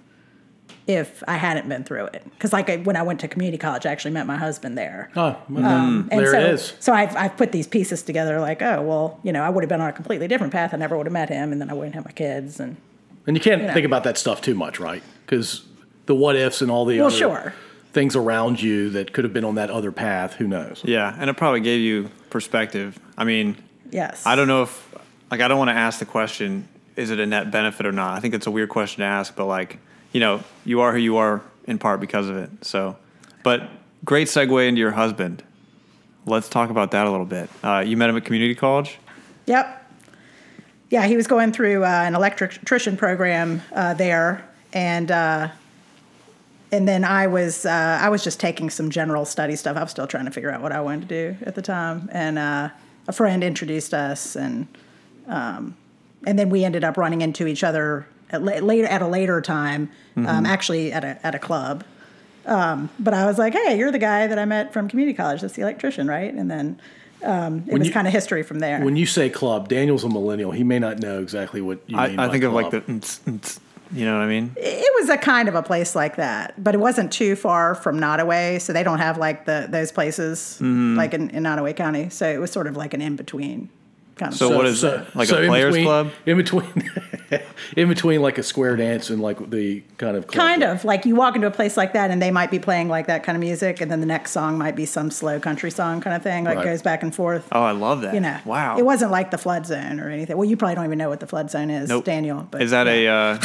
[0.87, 2.23] if I hadn't been through it.
[2.25, 5.11] Because like I, when I went to community college, I actually met my husband there.
[5.15, 6.73] Oh, um, there so, it is.
[6.79, 8.39] So I've, I've put these pieces together.
[8.39, 10.73] Like, oh well, you know, I would have been on a completely different path.
[10.73, 12.59] I never would have met him, and then I wouldn't have my kids.
[12.59, 12.77] And
[13.27, 13.73] and you can't you know.
[13.73, 15.03] think about that stuff too much, right?
[15.25, 15.65] Because
[16.05, 17.53] the what ifs and all the well, other sure.
[17.91, 20.33] things around you that could have been on that other path.
[20.33, 20.81] Who knows?
[20.83, 22.99] Yeah, and it probably gave you perspective.
[23.17, 23.55] I mean,
[23.89, 24.25] yes.
[24.25, 24.93] I don't know if
[25.33, 28.15] like I don't want to ask the question, is it a net benefit or not?
[28.15, 29.79] I think it's a weird question to ask, but like,
[30.11, 32.51] you know, you are who you are in part because of it.
[32.61, 32.95] So,
[33.41, 33.67] but
[34.05, 35.41] great segue into your husband.
[36.27, 37.49] Let's talk about that a little bit.
[37.63, 38.99] Uh, you met him at community college.
[39.47, 39.79] Yep.
[40.91, 45.47] Yeah, he was going through uh, an electrician program uh, there, and uh,
[46.71, 49.77] and then I was uh, I was just taking some general study stuff.
[49.77, 52.07] I was still trying to figure out what I wanted to do at the time,
[52.11, 52.69] and uh,
[53.07, 54.67] a friend introduced us, and
[55.27, 55.75] um,
[56.25, 59.89] and then we ended up running into each other at later at a later time,
[60.15, 60.35] um, mm-hmm.
[60.37, 61.83] um, actually at a at a club,
[62.45, 65.41] Um, but I was like, hey, you're the guy that I met from community college.
[65.41, 66.33] That's the electrician, right?
[66.33, 66.79] And then
[67.23, 68.81] um, it was kind of history from there.
[68.81, 70.51] When you say club, Daniel's a millennial.
[70.51, 72.19] He may not know exactly what you I, mean.
[72.19, 73.59] I by think of like the, ntz, ntz,
[73.93, 74.51] you know what I mean?
[74.57, 77.97] it was a kind of a place like that, but it wasn't too far from
[77.99, 80.97] Nottoway, so they don't have like the those places Mm-hmm.
[80.97, 82.09] like in, in Nottoway County.
[82.09, 83.69] So it was sort of like an in between
[84.15, 84.37] kind of.
[84.37, 85.15] So what is it?
[85.15, 86.11] Like a in players between- club?
[86.25, 86.91] In between,
[87.77, 91.05] in between, like a square dance and like the kind of club Kind of like
[91.05, 93.35] you walk into a place like that, and they might be playing like that kind
[93.35, 96.21] of music, and then the next song might be some slow country song kind of
[96.23, 96.65] thing, like Right.
[96.65, 97.47] goes back and forth.
[97.51, 98.13] Oh, I love that.
[98.13, 98.77] you know, Wow.
[98.77, 100.37] It wasn't like the flood zone or anything.
[100.37, 102.05] Well, you probably don't even know what the flood zone is, Nope.
[102.05, 102.47] Daniel.
[102.49, 103.39] But Is that yeah.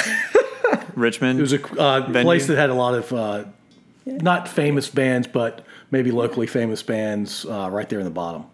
[0.72, 1.38] a uh, Richmond?
[1.38, 3.44] It was a uh, place that had a lot of uh,
[4.06, 8.44] not famous bands, but maybe locally famous bands uh, right there in the bottom.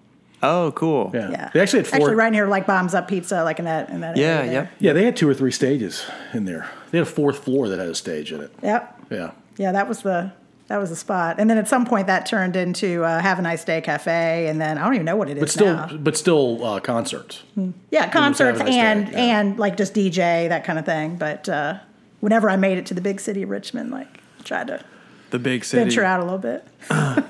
[0.45, 1.11] Oh, cool.
[1.15, 1.97] Yeah, Yeah, they actually had four.
[1.99, 4.17] Actually, right near like Bottoms Up Pizza, like in that in that.
[4.17, 4.73] Yeah, area yep.
[4.79, 6.69] Yeah, they had two or three stages in there.
[6.91, 8.53] They had a fourth floor that had a stage in it.
[8.63, 9.01] Yep.
[9.11, 9.31] Yeah.
[9.57, 10.33] Yeah, that was the
[10.69, 11.37] that was the spot.
[11.39, 14.61] And then at some point that turned into uh, Have a Nice Day Cafe, and
[14.61, 15.97] then I don't even know what it is But still, now.
[15.97, 17.43] but still, uh, concerts.
[17.91, 19.41] Yeah, concerts Nice and yeah.
[19.41, 21.17] and like just DJ that kind of thing.
[21.17, 21.79] But uh,
[22.21, 24.09] whenever I made it to the big city of Richmond, like
[24.43, 24.83] tried to
[25.31, 25.83] The big city.
[25.85, 26.67] venture out a little bit.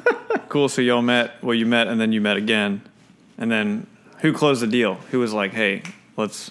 [0.49, 0.69] Cool.
[0.69, 1.43] So y'all met.
[1.43, 2.83] Well, you met, and then you met again,
[3.39, 3.87] and then
[4.21, 4.95] who closed the deal?
[5.11, 5.83] Who was like, "Hey,
[6.17, 6.51] let's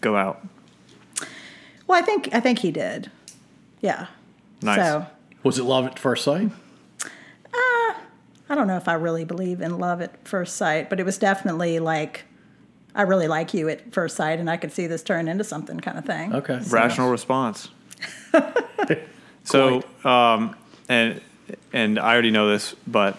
[0.00, 0.46] go out."
[1.86, 3.10] Well, I think I think he did.
[3.80, 4.06] Yeah.
[4.60, 4.76] Nice.
[4.76, 5.06] So
[5.42, 6.50] Was it love at first sight?
[8.50, 11.18] I don't know if I really believe in love at first sight, but it was
[11.18, 12.24] definitely like
[12.94, 15.78] I really like you at first sight, and I could see this turn into something
[15.78, 16.34] kind of thing.
[16.34, 16.60] Okay.
[16.68, 17.68] Rational response.
[19.44, 20.56] so, um,
[20.88, 21.20] and
[21.72, 23.18] and I already know this, but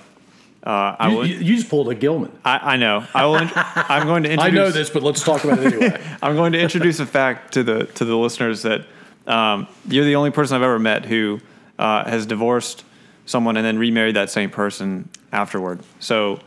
[0.64, 1.26] uh, I You, will.
[1.26, 2.32] you, you just pulled a Gilman.
[2.44, 3.06] I, I know.
[3.14, 3.38] I will.
[3.38, 4.76] int- I'm going to Introduce, I introduce.
[4.76, 6.02] know this, but let's talk about it anyway.
[6.22, 8.86] I'm going to introduce a fact to the to the listeners that
[9.28, 11.40] um, you're the only person I've ever met who
[11.78, 12.84] uh, has divorced
[13.26, 15.80] someone and then remarried that same person afterward.
[16.00, 16.40] So,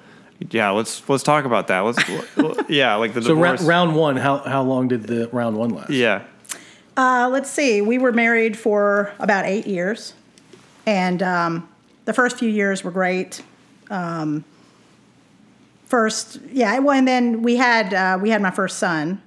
[0.51, 1.81] yeah, let's let's talk about that.
[1.81, 5.71] Let's yeah, like the so ra- round one, how how long did the round one
[5.71, 5.91] last?
[5.91, 6.25] yeah,
[6.97, 7.81] Uh, let's see.
[7.81, 10.13] We were married for about eight years,
[10.85, 11.69] and um,
[12.05, 13.43] the first few years were great.
[13.93, 14.45] Um,
[15.87, 19.23] first, yeah, well, and then we had uh, we had my first son,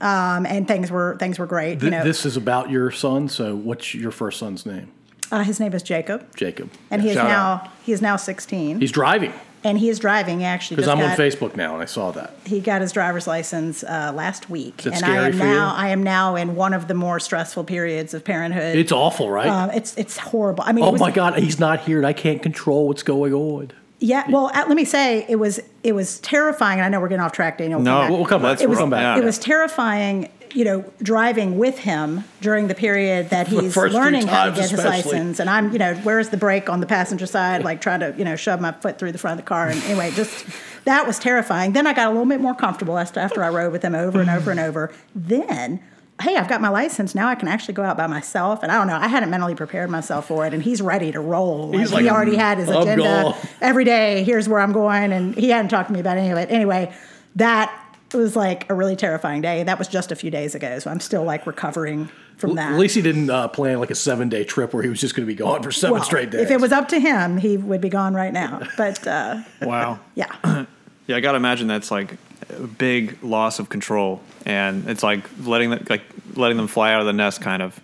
[0.00, 1.80] um, and things were things were great.
[1.80, 3.28] Th- you know, This is about your son.
[3.28, 4.92] So, what's your first son's name?
[5.30, 6.70] uh, his name is Jacob, Jacob.
[6.90, 9.32] and he is now he is now sixteen, He's driving
[9.64, 10.44] and he is driving.
[10.44, 12.34] Actually because I'm on Facebook now and I saw that.
[12.46, 15.44] he got his driver's license uh, last week, and I am for you?
[15.44, 18.76] now I am now in one of the more stressful periods of parenthood.
[18.76, 19.48] It's awful, right?
[19.48, 20.62] um, it's it's horrible.
[20.66, 23.34] I mean, oh was- my God, he's not here and I can't control what's going
[23.34, 23.72] on.
[24.00, 26.78] Yeah, well, uh, let me say it was it was terrifying.
[26.78, 27.80] and I know we're getting off track, Daniel.
[27.80, 28.06] no.
[28.10, 28.50] We'll come back.
[28.50, 29.18] let's It was We'll come back.
[29.18, 30.30] it was terrifying.
[30.54, 34.82] You know, driving with him during the period that he's learning how to get his
[34.82, 37.64] license, and I'm, you know, where's the brake on the passenger side?
[37.64, 39.82] Like trying to, you know, shove my foot through the front of the car, and
[39.82, 40.46] anyway, just
[40.86, 41.74] that was terrifying.
[41.74, 44.30] Then I got a little bit more comfortable after I rode with him over and
[44.30, 44.90] over and over.
[45.14, 45.80] Then.
[46.20, 47.28] Hey, I've got my license now.
[47.28, 48.96] I can actually go out by myself, and I don't know.
[48.96, 51.72] I hadn't mentally prepared myself for it, and he's ready to roll.
[51.72, 54.24] He's Like, he already had his agenda gone." every day.
[54.24, 56.50] Here's where I'm going, and he hadn't talked to me about any of it.
[56.50, 56.92] Anyway,
[57.36, 57.72] that
[58.12, 59.62] was like a really terrifying day.
[59.62, 62.72] That was just a few days ago, so I'm still like recovering from that.
[62.72, 65.14] At least he didn't uh, plan like a seven day trip where he was just
[65.14, 66.42] going to be gone for seven Well, straight days.
[66.42, 68.62] If it was up to him, he would be gone right now.
[68.76, 70.00] But uh, wow.
[70.14, 70.64] yeah,
[71.08, 72.16] Yeah, I gotta imagine that's like
[72.50, 76.02] a big loss of control, and it's like letting them like
[76.34, 77.80] letting them fly out of the nest, kind of,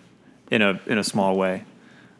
[0.51, 1.65] in a in a small way.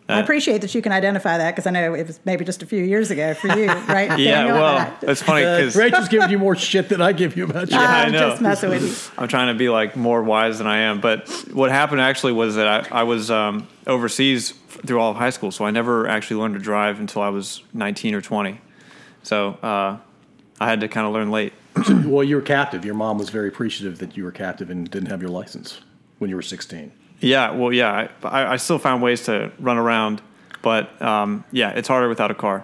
[0.08, 2.68] I appreciate that you can identify that because I know it was maybe just a
[2.68, 4.20] few years ago for you, right?
[4.20, 7.36] Yeah, well, That- it's funny uh, because Rachel's giving you more shit than I give
[7.36, 7.78] you about you.
[7.78, 8.30] Yeah, I I'm know.
[8.30, 9.14] just messing with you.
[9.20, 11.02] I'm trying to be like more wise than I am.
[11.02, 15.32] But what happened actually was that I, I was um, overseas through all of high
[15.32, 18.62] school, so I never actually learned to drive until I was 19 or 20.
[19.24, 19.98] So uh,
[20.60, 21.54] I had to kind of learn late.
[22.06, 22.86] Well, you were captive.
[22.86, 25.82] Your mom was very appreciative that you were captive and didn't have your license
[26.20, 26.92] when you were 16.
[27.20, 30.22] Yeah, well, yeah, I, I I still found ways to run around,
[30.62, 32.64] but um, yeah, it's harder without a car.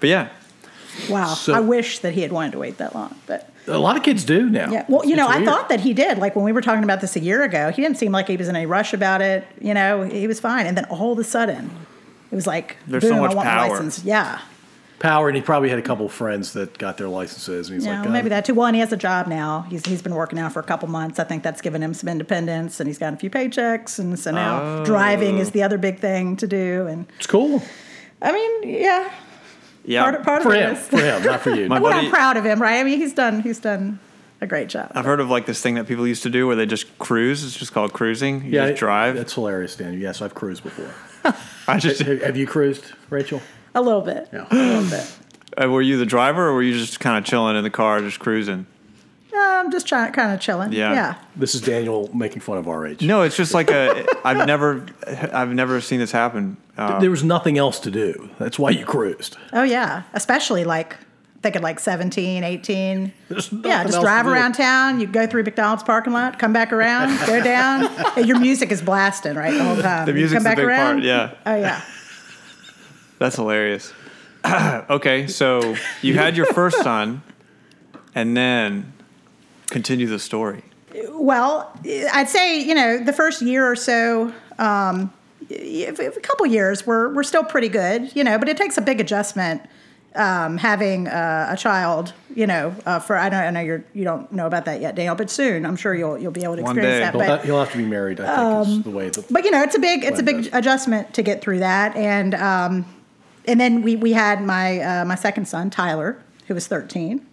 [0.00, 0.28] But yeah,
[1.08, 3.50] Wow, So- I wish that he had wanted to wait that long, but.
[3.66, 4.70] A lot of kids do now.
[4.70, 4.84] Yeah.
[4.88, 6.18] Well, you know, It's I thought that he did.
[6.18, 8.36] Like when we were talking about this a year ago, he didn't seem like he
[8.36, 9.46] was in any rush about it.
[9.58, 10.66] You know, he was fine.
[10.66, 11.70] And then all of a sudden,
[12.30, 13.68] it was like, There's boom, so much I want power.
[13.68, 14.04] my license.
[14.04, 14.38] Yeah.
[15.04, 18.00] Power, and he probably had a couple friends that got their licenses, and he's Yeah,
[18.00, 18.54] like, maybe "Uh, that too.
[18.54, 19.66] Well, and he has a job now.
[19.70, 21.18] He's he's been working now for a couple months.
[21.18, 24.30] I think that's given him some independence, and he's got a few paychecks, and so
[24.30, 24.84] now Oh.
[24.84, 26.86] driving is the other big thing to do.
[26.88, 27.62] And It's cool
[28.22, 29.10] I mean, yeah,
[29.84, 30.02] yeah.
[30.10, 30.72] part, part for of it him.
[30.76, 30.88] is.
[30.88, 31.68] For him, not for you.
[31.68, 32.80] My Well, buddy- I'm proud of him, right?
[32.80, 33.98] I mean, he's done he's done
[34.40, 34.90] a great job.
[34.94, 37.44] I've heard of like this thing that people used to do where they just cruise.
[37.44, 38.44] It's just called cruising.
[38.44, 39.16] You yeah, just drive.
[39.16, 40.00] That's hilarious, Dan.
[40.00, 40.90] Yes, I've cruised before.
[41.68, 43.42] I just Have have you cruised, Rachel?
[43.74, 44.28] A little bit.
[44.32, 44.46] Yeah.
[44.50, 45.12] A little bit.
[45.62, 48.00] uh, were you the driver or were you just kind of chilling in the car,
[48.00, 48.66] just cruising?
[49.32, 50.72] Uh, I'm just trying, kind of chilling.
[50.72, 50.92] Yeah.
[50.92, 51.14] Yeah.
[51.34, 53.02] This is Daniel making fun of our age.
[53.02, 54.06] No, it's just like a.
[54.24, 54.86] I've never,
[55.32, 56.56] I've never seen this happen.
[56.78, 58.30] Uh, There was nothing else to do.
[58.38, 59.36] That's why you cruised.
[59.52, 60.04] Oh yeah.
[60.12, 60.96] Especially like
[61.42, 63.12] thinking like 17, 18.
[63.64, 64.32] Yeah, just drive to do.
[64.34, 65.00] around town.
[65.00, 67.86] You go through McDonald's parking lot, come back around, go down.
[68.16, 70.06] and your music is blasting right the whole time.
[70.06, 71.02] The You music's come the back big part, around.
[71.04, 71.34] yeah.
[71.44, 71.82] Oh yeah.
[73.24, 73.90] That's hilarious.
[74.44, 77.22] okay, so you had your first son,
[78.14, 78.92] and then
[79.70, 80.62] continue the story.
[81.08, 81.72] Well,
[82.12, 85.10] I'd say you know the first year or so, um,
[85.48, 88.82] y- a couple years, we're we're still pretty good, you know, but it takes a
[88.82, 89.62] big adjustment
[90.16, 92.76] um, having uh, a child, you know.
[92.84, 95.30] Uh, for I don't I know you're you don't know about that yet, Daniel, but
[95.30, 97.18] soon I'm sure you'll you'll be able to One experience day.
[97.18, 97.26] that.
[97.26, 98.20] He'll, But ha- he'll have to be married.
[98.20, 99.08] I think is the way.
[99.08, 100.48] The, but you know it's a big it's a big does.
[100.52, 102.84] adjustment to get through that and um,
[103.46, 107.24] and then we we had my uh, my second son Tyler who was 13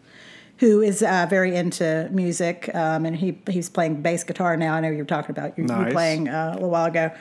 [0.58, 4.74] who is uh, very into music um, and he he's playing bass guitar now.
[4.76, 7.12] I know you were talking about you, you playing uh, a little while ago.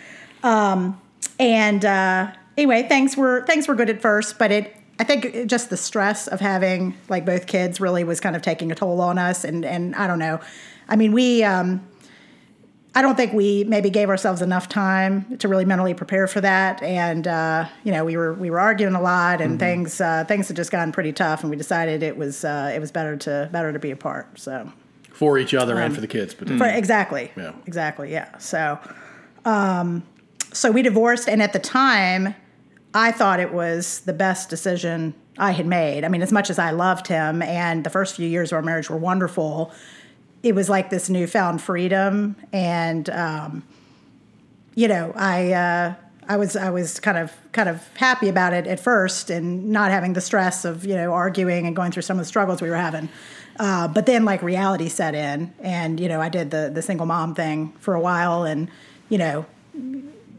[0.42, 1.00] Um,
[1.38, 5.46] and uh, anyway things were things were good at first but it I think it-
[5.46, 9.00] just the stress of having like both kids really was kind of taking a toll
[9.00, 9.44] on us.
[9.44, 10.40] And and I don't know.
[10.88, 11.80] I mean we um,
[12.94, 16.82] I don't think we maybe gave ourselves enough time to really mentally prepare for that,
[16.82, 20.48] and uh, you know we were we were arguing a lot, and things uh, things
[20.48, 23.48] had just gotten pretty tough, and we decided it was uh, it was better to
[23.52, 24.40] better to be apart.
[24.40, 24.72] So
[25.12, 26.34] for each other and for the kids.
[26.34, 27.52] But for, exactly, Yeah.
[27.66, 28.38] exactly, yeah.
[28.38, 28.78] So,
[29.44, 30.02] um,
[30.52, 32.34] so we divorced, and at the time,
[32.94, 36.04] I thought it was the best decision I had made.
[36.04, 38.62] I mean, as much as I loved him, and the first few years of our
[38.62, 39.72] marriage were wonderful,
[40.42, 43.64] it was like this newfound freedom, and um,
[44.74, 45.52] you know, I.
[45.52, 45.94] Uh,
[46.28, 49.90] I was I was kind of kind of happy about it at first, and not
[49.90, 52.70] having the stress of you know arguing and going through some of the struggles we
[52.70, 53.08] were having.
[53.58, 57.04] Uh, but then like reality set in, and you know I did the the single
[57.04, 58.70] mom thing for a while, and
[59.08, 59.44] you know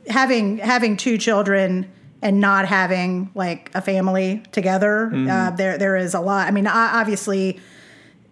[0.08, 6.14] having having two children and not having like a family together, uh, there there is
[6.14, 6.48] a lot.
[6.48, 7.60] I mean, I, obviously,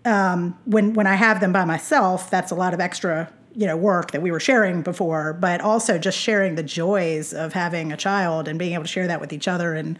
[0.05, 3.75] um, when when I have them by myself, that's a lot of extra you know
[3.75, 7.97] work that we were sharing before, but also just sharing the joys of having a
[7.97, 9.99] child and being able to share that with each other and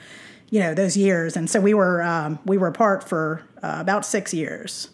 [0.50, 1.36] you know those years.
[1.36, 4.90] And so we were um, we were apart for uh, about six years.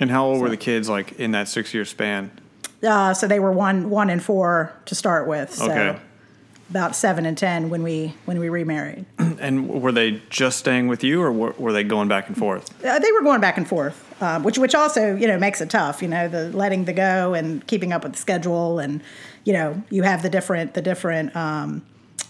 [0.00, 2.32] And how old were the kids like in that six year span?
[2.82, 5.54] Uh, so they were one one and four to start with.
[5.54, 6.00] So Okay.
[6.72, 9.04] About seven and ten when we when we remarried.
[9.42, 12.72] And were they just staying with you, or were, were they going back and forth?
[12.84, 15.68] Uh, they were going back and forth, um, which which also you know makes it
[15.68, 16.00] tough.
[16.00, 19.02] You know, the letting the go and keeping up with the schedule, and
[19.44, 21.84] you know you have the different the different um,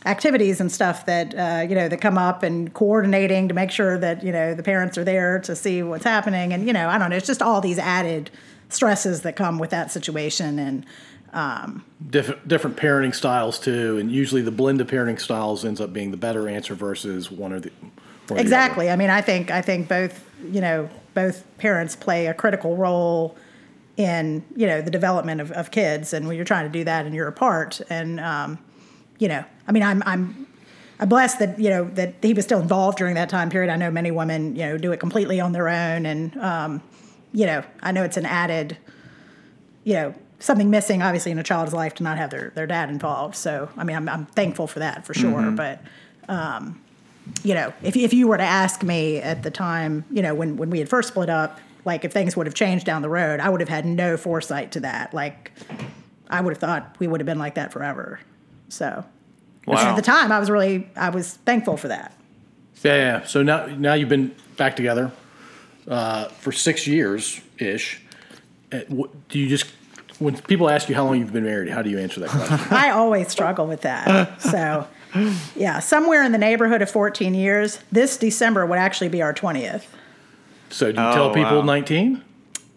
[0.06, 3.98] activities and stuff that uh, you know that come up, and coordinating to make sure
[3.98, 6.96] that you know the parents are there to see what's happening, and you know I
[6.98, 8.30] don't know, it's just all these added
[8.70, 10.86] stresses that come with that situation, and
[12.10, 16.10] different different parenting styles too, and usually the blend of parenting styles ends up being
[16.10, 17.70] the better answer versus one or the
[18.28, 18.90] or the Exactly.
[18.90, 23.36] I mean, I think I think both you know both parents play a critical role
[23.96, 27.06] in you know the development of, of kids, and when you're trying to do that
[27.06, 28.58] and you're apart, and um,
[29.18, 30.46] you know, I mean, I'm I'm
[31.00, 33.72] I'm blessed that you know that he was still involved during that time period.
[33.72, 36.82] I know many women you know do it completely on their own, and um,
[37.32, 38.76] you know, I know it's an added
[39.84, 42.88] you know something missing obviously in a child's life to not have their, their dad
[42.90, 45.80] involved so i mean i'm, I'm thankful for that for sure but
[46.28, 46.80] um,
[47.42, 50.56] you know if, if you were to ask me at the time you know when,
[50.56, 53.40] when we had first split up like if things would have changed down the road
[53.40, 55.52] i would have had no foresight to that like
[56.30, 58.18] i would have thought we would have been like that forever
[58.68, 59.04] so
[59.66, 59.76] Wow.
[59.90, 62.12] at the time i was really i was thankful for that
[62.82, 63.24] Yeah, yeah.
[63.26, 65.12] So now, now you've been back together
[65.86, 68.00] uh, for six years ish.
[68.70, 69.66] Do you just
[70.22, 72.58] when people ask you how long you've been married, how do you answer that question?
[72.70, 74.40] I always struggle with that.
[74.40, 74.86] So,
[75.54, 77.78] yeah, somewhere in the neighborhood of 14 years.
[77.90, 79.84] This December would actually be our 20th.
[80.70, 81.64] So do you Oh, tell people wow.
[81.64, 82.22] nineteen?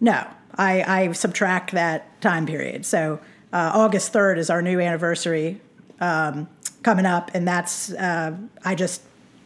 [0.01, 2.85] No, I, I subtract that time period.
[2.85, 3.19] So,
[3.53, 5.61] uh, August 3rd is our new anniversary
[6.01, 6.49] um,
[6.83, 9.01] coming up, and that's, uh, I just,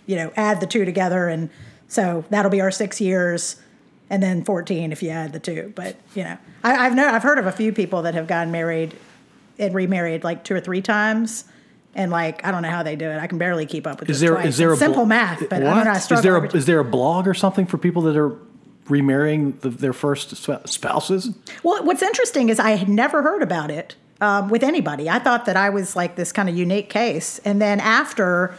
[0.07, 1.27] you know, add the two together.
[1.27, 1.51] And
[1.87, 3.57] so that'll be our six years.
[4.09, 5.71] And then 14 if you add the two.
[5.75, 8.51] But, you know, I, I've, know, I've heard of a few people that have gotten
[8.51, 8.95] married
[9.59, 11.43] and remarried like two or three times.
[11.95, 13.17] And like I don't know how they do it.
[13.19, 15.49] I can barely keep up with Is there is there It's a simple blo- math?
[15.49, 15.73] But I What?
[15.75, 15.91] don't know.
[15.91, 18.37] I Is there a, is there a blog or something for people that are
[18.87, 21.31] remarrying the, their first sp- spouses?
[21.63, 25.09] Well, what's interesting is I had never heard about it um, with anybody.
[25.09, 27.39] I thought that I was like this kind of unique case.
[27.39, 28.55] And then after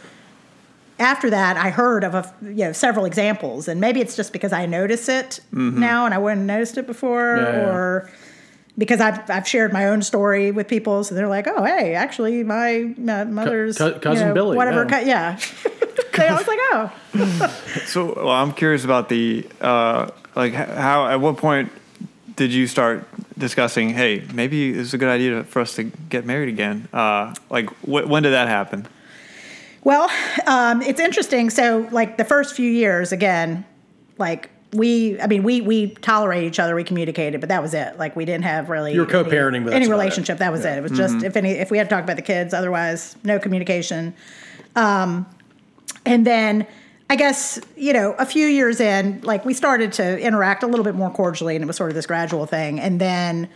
[1.01, 4.53] after that, I heard of a, you know several examples, and maybe it's just because
[4.53, 7.69] I notice it now and I wouldn't noticed it before, Yeah, yeah.
[7.69, 8.09] or
[8.77, 12.43] because I've I've shared my own story with people, so they're like, "Oh, hey, actually,
[12.43, 14.99] my, my mother's cou- you cousin know, Billy, whatever." yeah.
[14.99, 15.39] cou- Yeah,
[16.17, 16.91] they I was like, "Oh,
[17.85, 21.71] So well, I'm curious about the uh, like how at what point
[22.35, 23.05] did you start
[23.37, 23.89] discussing?
[23.89, 26.87] Hey, maybe it's a good idea for us to get married again.
[26.93, 28.87] Uh, like wh- when did that happen?
[29.83, 30.09] Well,
[30.45, 31.49] um, it's interesting.
[31.49, 33.65] So, like the first few years, again,
[34.17, 37.97] like we, I mean, we we tolerate each other, we communicated, but that was it.
[37.97, 40.37] Like we didn't have really You were co-parenting, any, any relationship.
[40.37, 40.77] That was it.
[40.77, 43.39] It was just if any if we had to talk about the kids, otherwise no
[43.39, 44.13] communication.
[44.75, 45.25] Um,
[46.05, 46.67] and then
[47.09, 50.85] I guess you know a few years in, like we started to interact a little
[50.85, 52.79] bit more cordially, and it was sort of this gradual thing.
[52.79, 53.49] And then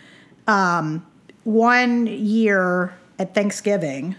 [0.47, 1.05] um,
[1.43, 4.15] one year at Thanksgiving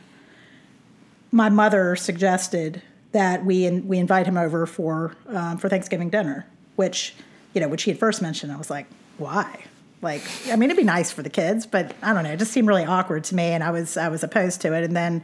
[1.37, 6.47] my mother suggested that we in, we invite him over for um, for Thanksgiving dinner,
[6.77, 7.15] which
[7.53, 8.51] you know, which he had first mentioned.
[8.51, 8.87] I was like,
[9.19, 9.65] why?
[10.03, 12.31] Like, I mean, it'd be nice for the kids, but I don't know.
[12.31, 14.83] It just seemed really awkward to me, and I was I was opposed to it.
[14.85, 15.23] And then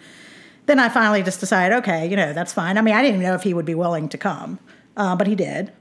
[0.66, 2.77] then I finally just decided, okay, you know, that's fine.
[2.77, 4.59] I mean, I didn't even know if he would be willing to come,
[4.98, 5.72] uh, but he did,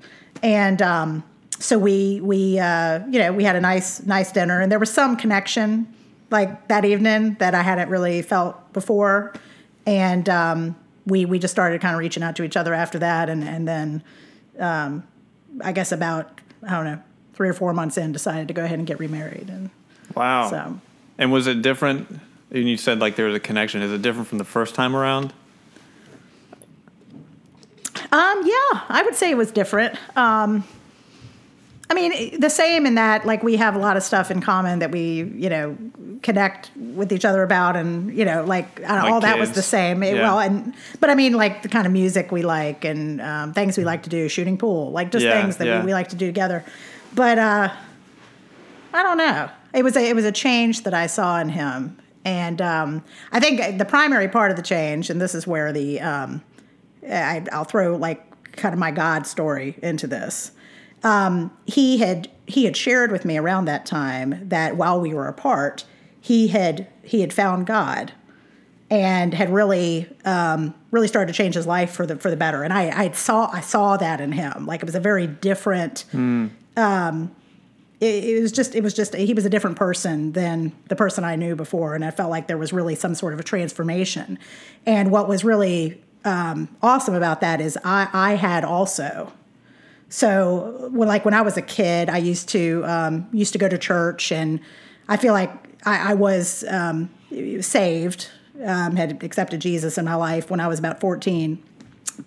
[0.41, 1.23] and um,
[1.59, 4.91] so we we uh, you know we had a nice nice dinner, and there was
[4.91, 5.93] some connection
[6.29, 9.33] like that evening that I hadn't really felt before,
[9.85, 13.29] and um, we we just started kind of reaching out to each other after that,
[13.29, 14.03] and and then
[14.59, 15.03] um,
[15.63, 17.01] I guess about I don't know
[17.33, 19.69] three or four months in, decided to go ahead and get remarried, and
[20.15, 20.49] Wow.
[20.49, 20.79] so.
[21.17, 22.07] And was it different?
[22.51, 23.81] And you said like there was a connection.
[23.81, 25.33] Is it different from the first time around?
[28.11, 29.95] Um, yeah, I would say it was different.
[30.17, 30.65] Um,
[31.91, 34.79] I mean, the same in that, like, we have a lot of stuff in common
[34.79, 35.77] that we, you know,
[36.23, 40.01] connect with each other about, and you know, like, Like all that was the same.
[40.01, 40.21] It- Yeah.
[40.23, 43.77] Well, and but I mean, like the kind of music we like and um, things
[43.77, 45.79] we like to do, shooting pool, like just Yeah, things that yeah.
[45.81, 46.63] we, we like to do together.
[47.13, 47.69] But uh,
[48.93, 49.49] I don't know.
[49.73, 53.39] It was a, it was a change that I saw in him, and um, I
[53.41, 56.41] think the primary part of the change, and this is where the um,
[57.05, 58.21] I, I'll throw like
[58.55, 60.51] kind of my God story into this.
[61.03, 65.27] Um, he had he had shared with me around that time that while we were
[65.27, 65.85] apart,
[66.19, 68.13] he had he had found God
[68.89, 72.63] and had really um, really started to change his life for the for the better.
[72.63, 74.65] And I, I saw I saw that in him.
[74.67, 76.05] Like it was a very different.
[76.77, 77.35] Um,
[78.01, 81.23] it, it was just it was just he was a different person than the person
[81.23, 84.37] I knew before, and I felt like there was really some sort of a transformation.
[84.85, 89.31] And what was really um, awesome about that is I I had also.
[90.11, 93.69] So, when, like when I was a kid, I used to um, used to go
[93.69, 94.59] to church, and
[95.07, 95.51] I feel like
[95.85, 97.09] I, I was um,
[97.61, 98.27] saved,
[98.65, 101.63] um, had accepted Jesus in my life when I was about fourteen.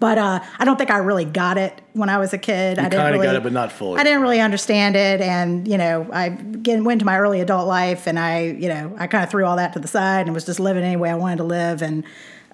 [0.00, 2.78] But uh, I don't think I really got it when I was a kid.
[2.78, 4.00] I didn't kinda really got it, but not fully.
[4.00, 7.68] I didn't really understand it, and you know, I get, went into my early adult
[7.68, 10.34] life, and I, you know, I kind of threw all that to the side and
[10.34, 12.02] was just living any way I wanted to live, and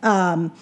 [0.02, 0.52] um,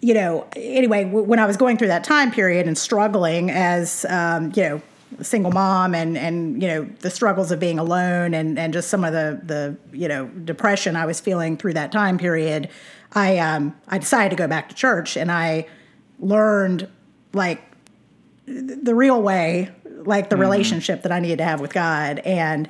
[0.00, 4.06] you know, anyway, w- when I was going through that time period and struggling as,
[4.08, 4.82] um, you know,
[5.18, 8.88] a single mom and, and, you know, the struggles of being alone and, and just
[8.88, 12.68] some of the, the, you know, depression I was feeling through that time period,
[13.12, 15.66] I, um, I decided to go back to church and I
[16.18, 16.88] learned
[17.32, 17.60] like
[18.46, 22.20] the real way, like the relationship that I needed to have with God.
[22.20, 22.68] And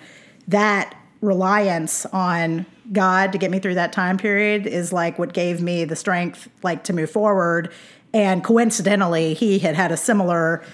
[0.49, 5.61] that reliance on God to get me through that time period is like what gave
[5.62, 7.72] me the strength like to move forward.
[8.12, 10.64] And coincidentally, he had had a similar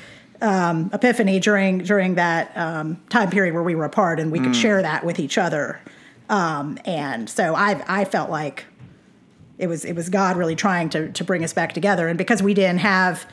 [0.40, 4.56] um, epiphany during during that um, time period where we were apart, and we could
[4.56, 5.80] share that with each other.
[6.28, 8.64] Um, and so I I felt like
[9.58, 12.08] it was it was God really trying to to bring us back together.
[12.08, 13.26] And because we didn't have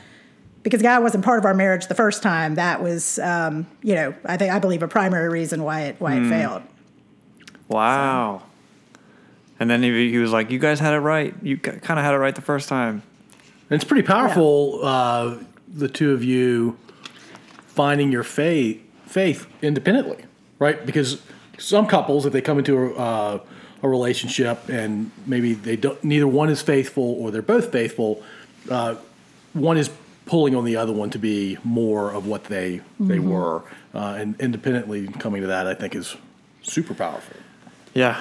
[0.62, 4.14] because God wasn't part of our marriage the first time, that was um, you know
[4.24, 6.62] I think I believe a primary reason why it why it failed.
[7.68, 8.42] Wow.
[9.60, 11.34] And then he, he was like, "You guys had it right.
[11.42, 13.02] You kind of had it right the first time."
[13.70, 15.38] And it's pretty powerful, uh,
[15.72, 16.76] the two of you
[17.66, 20.24] finding your faith faith independently,
[20.58, 20.84] right?
[20.84, 21.22] Because
[21.58, 23.38] some couples, if they come into a, uh,
[23.82, 28.22] a relationship and maybe they don't, neither one is faithful or they're both faithful,
[28.70, 28.96] uh,
[29.52, 29.90] one is
[30.26, 33.62] pulling on the other one to be more of what they they were,
[33.94, 36.16] uh, and independently coming to that, I think is
[36.62, 37.36] super powerful.
[37.92, 38.20] Yeah.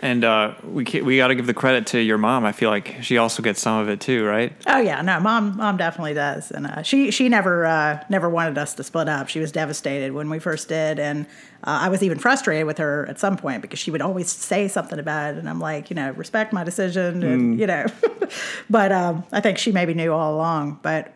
[0.00, 2.44] And uh, we we got to give the credit to your mom.
[2.44, 4.52] I feel like she also gets some of it too, right?
[4.66, 8.58] Oh yeah, no, mom, mom definitely does, and uh, she she never uh, never wanted
[8.58, 9.28] us to split up.
[9.28, 11.26] She was devastated when we first did, and
[11.62, 14.68] uh, I was even frustrated with her at some point because she would always say
[14.68, 17.86] something about it, and I'm like, you know, respect my decision, and you know,
[18.68, 20.80] but um, I think she maybe knew all along.
[20.82, 21.14] But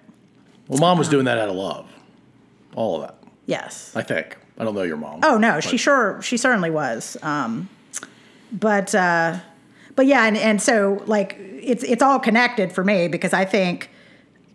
[0.69, 1.91] Well, mom was doing that out of love.
[2.75, 3.17] All of that,
[3.47, 4.37] yes, I think.
[4.57, 5.21] I don't know your mom.
[5.25, 7.17] Oh no, she sure she certainly was.
[7.23, 7.69] Um,
[8.53, 9.39] but uh,
[9.97, 13.91] but yeah, and, and so like it's it's all connected for me because I think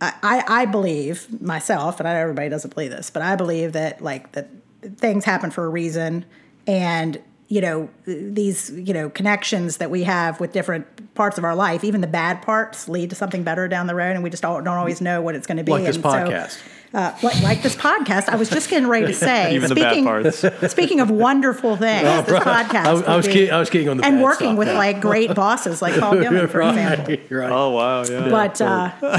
[0.00, 4.02] I, I believe myself, and I know everybody doesn't believe this, but I believe that
[4.02, 4.48] like that
[4.96, 6.24] things happen for a reason,
[6.66, 11.54] and you know these you know connections that we have with different parts of our
[11.54, 14.42] life, even the bad parts, lead to something better down the road, and we just
[14.42, 15.72] don't, don't always know what it's going to be.
[15.72, 16.62] Like this and so, podcast.
[16.94, 19.54] Uh, like, like this podcast, I was just getting ready to say.
[19.56, 20.68] Even the bad speaking.
[20.68, 22.86] Speaking of wonderful things, this podcast.
[22.86, 24.58] I, was- I was be- kidding, I was kidding on the and bad working stuff,
[24.58, 24.78] with yeah.
[24.78, 27.06] like great bosses like Paul Gilman, for example.
[27.14, 27.50] right, right.
[27.50, 28.28] Oh wow, yeah.
[28.30, 29.18] But uh,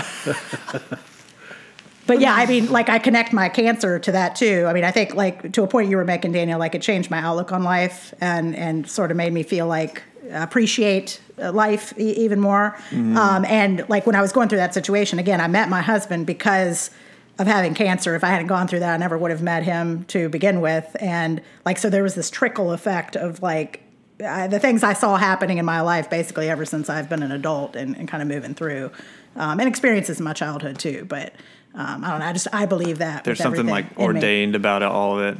[2.07, 4.65] but yeah, I mean, like I connect my cancer to that too.
[4.67, 7.09] I mean, I think like to a point you were making, Daniel, like it changed
[7.09, 11.93] my outlook on life and and sort of made me feel like appreciate uh, life
[11.99, 12.77] e- even more.
[12.91, 16.25] Um, and like when I was going through that situation again, I met my husband
[16.25, 16.89] because
[17.37, 18.15] of having cancer.
[18.15, 20.95] If I hadn't gone through that, I never would have met him to begin with.
[20.99, 23.81] And like so, there was this trickle effect of like.
[24.23, 27.33] Uh, the things I saw happening in my life basically ever since I've been an
[27.33, 28.91] adult and, and kind of moving through,
[29.35, 31.03] um, and experiences in my childhood too.
[31.03, 31.33] But
[31.73, 32.25] um, I don't know.
[32.27, 34.03] I just I believe that There's something like in me.
[34.05, 35.37] ordained about it, all of it.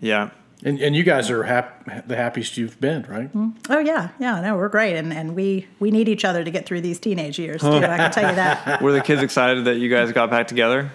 [0.00, 0.30] Yeah.
[0.64, 3.30] And, and you guys are hap- the happiest you've been, right?
[3.70, 4.40] Oh yeah, yeah.
[4.40, 7.38] No, we're great, and and we we need each other to get through these teenage
[7.38, 7.68] years too.
[7.68, 8.82] I can tell you that.
[8.82, 10.90] Were the kids excited that you guys got back together?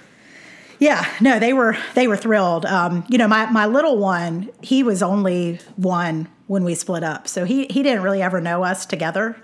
[0.82, 2.66] Yeah, no, they were they were thrilled.
[2.66, 7.28] Um, you know, my my little one, he was only one when we split up,
[7.28, 9.38] so he he didn't really ever know us together.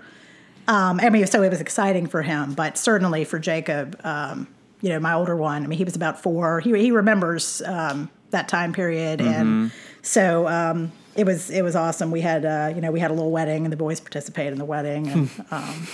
[0.66, 4.48] Um, I mean, so it was exciting for him, but certainly for Jacob, um,
[4.80, 5.62] you know, my older one.
[5.62, 6.58] I mean, he was about four.
[6.58, 9.70] He he remembers um, that time period, and
[10.02, 12.10] so um, it was it was awesome.
[12.10, 14.58] We had uh, you know we had a little wedding, and the boys participated in
[14.58, 15.86] the wedding, and um,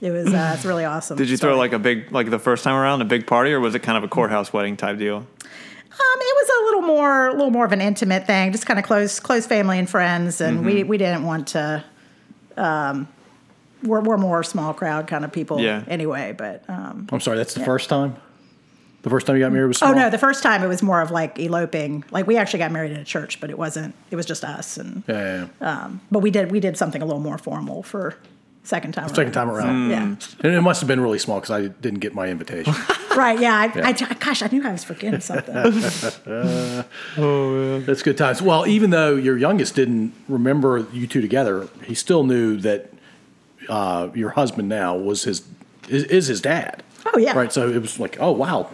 [0.00, 1.16] it was uh, it's really awesome.
[1.16, 3.60] Did you throw like a big, like the first time around, a big party, or
[3.60, 5.16] was it kind of a courthouse wedding type deal?
[5.16, 8.78] Um, it was a little more, a little more of an intimate thing, just kind
[8.78, 11.84] of close, close family and friends, and we we didn't want to.
[12.56, 13.08] Um,
[13.82, 15.84] we're we're more small crowd kind of people, Yeah.
[15.88, 18.16] Anyway, but um, I'm sorry, that's the first time?
[19.02, 21.00] The first time you got married was oh no, the first time it was more
[21.00, 22.04] of like eloping.
[22.10, 23.94] Like we actually got married in a church, but it wasn't.
[24.10, 25.90] It was just us, and Yeah, yeah, yeah.
[26.10, 28.16] but we did we did something a little more formal for
[28.62, 29.08] second time.
[29.08, 29.90] Second time around.
[29.90, 30.02] Yeah.
[30.02, 32.74] And it must have been really small because I didn't get my invitation.
[33.16, 33.40] Right.
[33.40, 33.72] Yeah.
[33.74, 35.52] I, I, gosh, I knew I was forgetting something.
[37.18, 38.40] Oh, that's good times.
[38.40, 42.92] Well, even though your youngest didn't remember you two together, he still knew that
[43.68, 45.42] uh, your husband now was his
[45.88, 46.84] is, is his dad.
[47.12, 47.36] Oh, yeah.
[47.36, 47.52] Right.
[47.52, 48.70] So it was like, oh wow,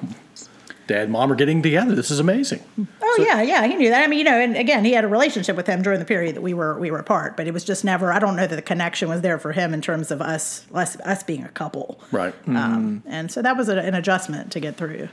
[0.87, 1.95] dad and mom are getting together.
[1.95, 2.63] This is amazing.
[3.03, 4.03] Oh yeah, yeah, he knew that.
[4.05, 6.37] I mean, you know, and again, he had a relationship with him during the period
[6.37, 8.13] that we were we were apart, but it was just never.
[8.13, 10.97] I don't know that the connection was there for him in terms of us us,
[11.01, 12.01] us being a couple.
[12.13, 12.35] Right.
[12.47, 15.09] Um, and so that was a, an adjustment to get through.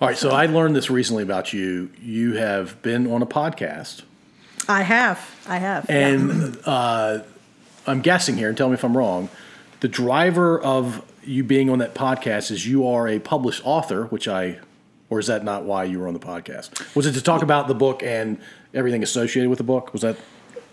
[0.00, 0.16] All right.
[0.16, 1.90] So I learned this recently about you.
[2.00, 4.02] You have been on a podcast,
[4.68, 5.86] I have, I have.
[5.88, 6.08] yeah.
[6.08, 7.18] and uh,
[7.86, 9.28] I'm guessing here, and tell me if I'm wrong.
[9.80, 14.26] The driver of you being on that podcast is you are a published author, which
[14.28, 14.58] I,
[15.10, 16.94] or is that not why you were on the podcast?
[16.94, 18.38] Was it to talk about the book and
[18.74, 19.92] everything associated with the book?
[19.92, 20.16] Was that?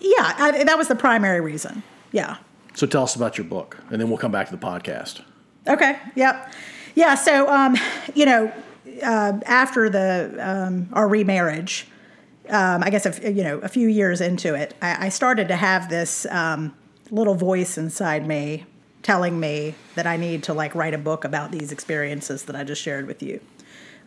[0.04, 1.82] yeah, I, that was the primary reason.
[2.12, 2.38] Yeah.
[2.76, 5.22] So tell us about your book, and then we'll come back to the podcast.
[5.68, 5.98] Okay.
[6.16, 6.54] Yep.
[6.96, 7.16] Yeah.
[7.16, 7.78] So, um,
[8.14, 8.52] you know,
[9.02, 11.88] uh, after the um, our remarriage,
[12.50, 15.56] um, I guess a, you know a few years into it, I, I started to
[15.56, 16.76] have this um,
[17.10, 18.66] little voice inside me
[19.04, 22.64] telling me that I need to like write a book about these experiences that I
[22.64, 23.40] just shared with you.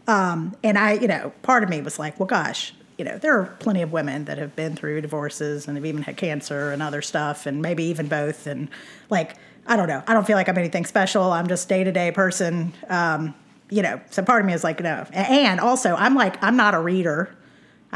[0.06, 3.38] Um, and I, you know, part of me was like, well, gosh, you know, there
[3.38, 6.82] are plenty of women that have been through divorces and have even had cancer and
[6.82, 8.46] other stuff, and maybe even both.
[8.46, 8.68] And
[9.10, 9.36] like,
[9.66, 11.32] I don't know, I don't feel like I'm anything special.
[11.32, 12.72] I'm just day to day person.
[12.88, 13.34] Um,
[13.68, 15.06] you know, so part of me is like, no.
[15.12, 17.35] And also, I'm like, I'm not a reader.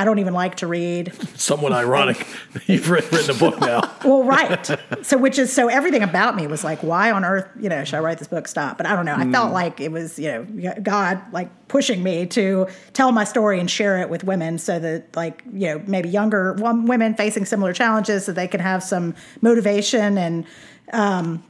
[0.00, 1.12] I don't even like to read.
[1.38, 2.26] Somewhat ironic.
[2.66, 3.82] You've written a book now.
[4.02, 4.78] Well, right.
[5.02, 7.96] so, which is so everything about me was like, why on earth, you know, should
[7.96, 8.48] I write this book?
[8.48, 8.78] Stop.
[8.78, 9.14] But I don't know.
[9.14, 13.60] I felt like it was, you know, God like pushing me to tell my story
[13.60, 17.74] and share it with women so that, like, you know, maybe younger women facing similar
[17.74, 20.46] challenges so they can have some motivation and,
[20.94, 21.42] um,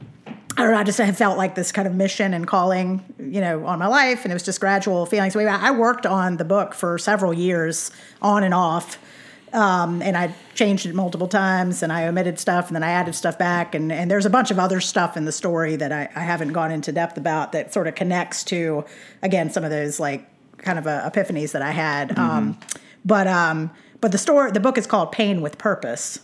[0.57, 0.79] I don't know.
[0.79, 3.87] I just have felt like this kind of mission and calling, you know, on my
[3.87, 5.35] life, and it was just gradual feelings.
[5.35, 7.91] I I worked on the book for several years,
[8.21, 8.99] on and off,
[9.53, 13.15] Um, and I changed it multiple times, and I omitted stuff, and then I added
[13.15, 16.07] stuff back, and, and there's a bunch of other stuff in the story that I,
[16.15, 18.85] I haven't gone into depth about that sort of connects to,
[19.21, 20.25] again, some of those like
[20.57, 22.17] kind of uh, epiphanies that I had.
[22.17, 22.57] Um,
[23.03, 26.19] but um, but the story, the book is called Pain with Purpose,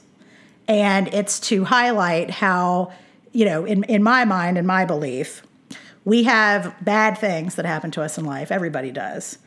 [0.67, 2.93] and it's to highlight how
[3.37, 5.43] you know, in in my mind, in my belief,
[6.03, 8.51] we have bad things that happen to us in life.
[8.51, 9.37] Everybody does.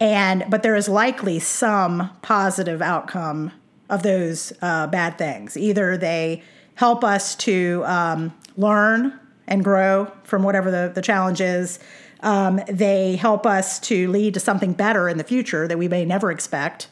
[0.00, 3.52] And but there is likely some positive outcome
[3.88, 5.56] of those uh, bad things.
[5.56, 6.42] Either they
[6.74, 9.16] help us to um, learn
[9.46, 11.78] and grow from whatever the, the challenge is.
[12.24, 16.04] Um, they help us to lead to something better in the future that we may
[16.04, 16.88] never expect,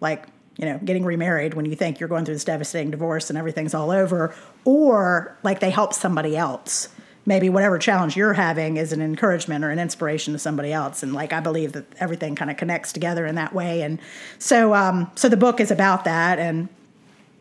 [0.00, 0.24] like
[0.56, 3.74] you know getting remarried when you think you're going through this devastating divorce and everything's
[3.74, 4.34] all over,
[4.64, 6.88] or like they help somebody else.
[7.26, 11.14] Maybe whatever challenge you're having is an encouragement or an inspiration to somebody else and
[11.14, 13.98] like i believe that everything kind of connects together in that way and
[14.38, 16.68] so um, so the book is about that and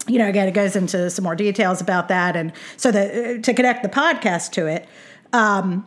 [0.07, 3.53] you know again it goes into some more details about that and so the to
[3.53, 4.87] connect the podcast to it
[5.33, 5.85] um,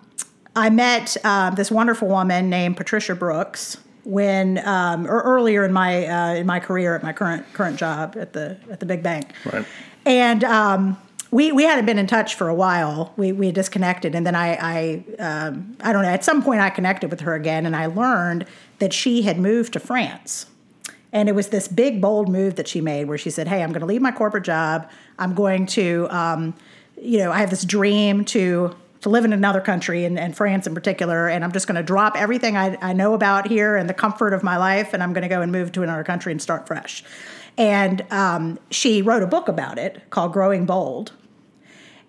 [0.54, 6.06] i met um, this wonderful woman named patricia brooks when um, or earlier in my
[6.06, 9.32] uh, in my career at my current current job at the at the big bank
[9.44, 9.66] Right.
[10.04, 10.96] and um,
[11.32, 13.12] we we hadn't been in touch for a while.
[13.16, 16.08] We we had disconnected, and then I I um, I don't know.
[16.08, 18.46] At some point, I connected with her again, and I learned
[18.78, 20.46] that she had moved to France.
[21.12, 23.70] And it was this big, bold move that she made, where she said, "Hey, I'm
[23.70, 24.88] going to leave my corporate job.
[25.18, 26.54] I'm going to, um,
[27.00, 30.66] you know, I have this dream to." To live in another country, and, and France
[30.66, 33.88] in particular, and I'm just going to drop everything I, I know about here and
[33.88, 36.32] the comfort of my life, and I'm going to go and move to another country
[36.32, 37.04] and start fresh.
[37.58, 41.12] And um, she wrote a book about it called Growing Bold.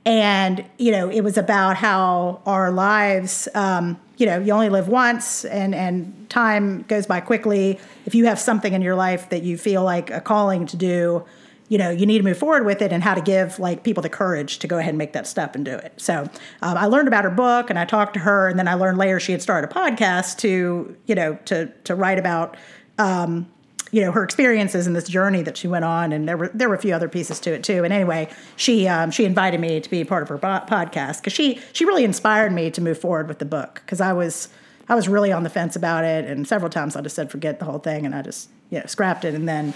[0.05, 4.87] And, you know, it was about how our lives, um, you know, you only live
[4.87, 7.77] once and, and time goes by quickly.
[8.05, 11.25] If you have something in your life that you feel like a calling to do,
[11.69, 14.01] you know, you need to move forward with it and how to give like people
[14.01, 15.93] the courage to go ahead and make that step and do it.
[15.97, 16.21] So
[16.61, 18.97] um, I learned about her book and I talked to her and then I learned
[18.97, 22.55] later she had started a podcast to, you know, to, to write about,
[22.97, 23.47] um,
[23.91, 26.67] you know her experiences in this journey that she went on, and there were there
[26.67, 27.83] were a few other pieces to it too.
[27.83, 31.33] And anyway, she um, she invited me to be part of her bo- podcast because
[31.33, 34.49] she she really inspired me to move forward with the book because I was
[34.89, 37.59] I was really on the fence about it, and several times I just said forget
[37.59, 39.73] the whole thing, and I just you know scrapped it, and then.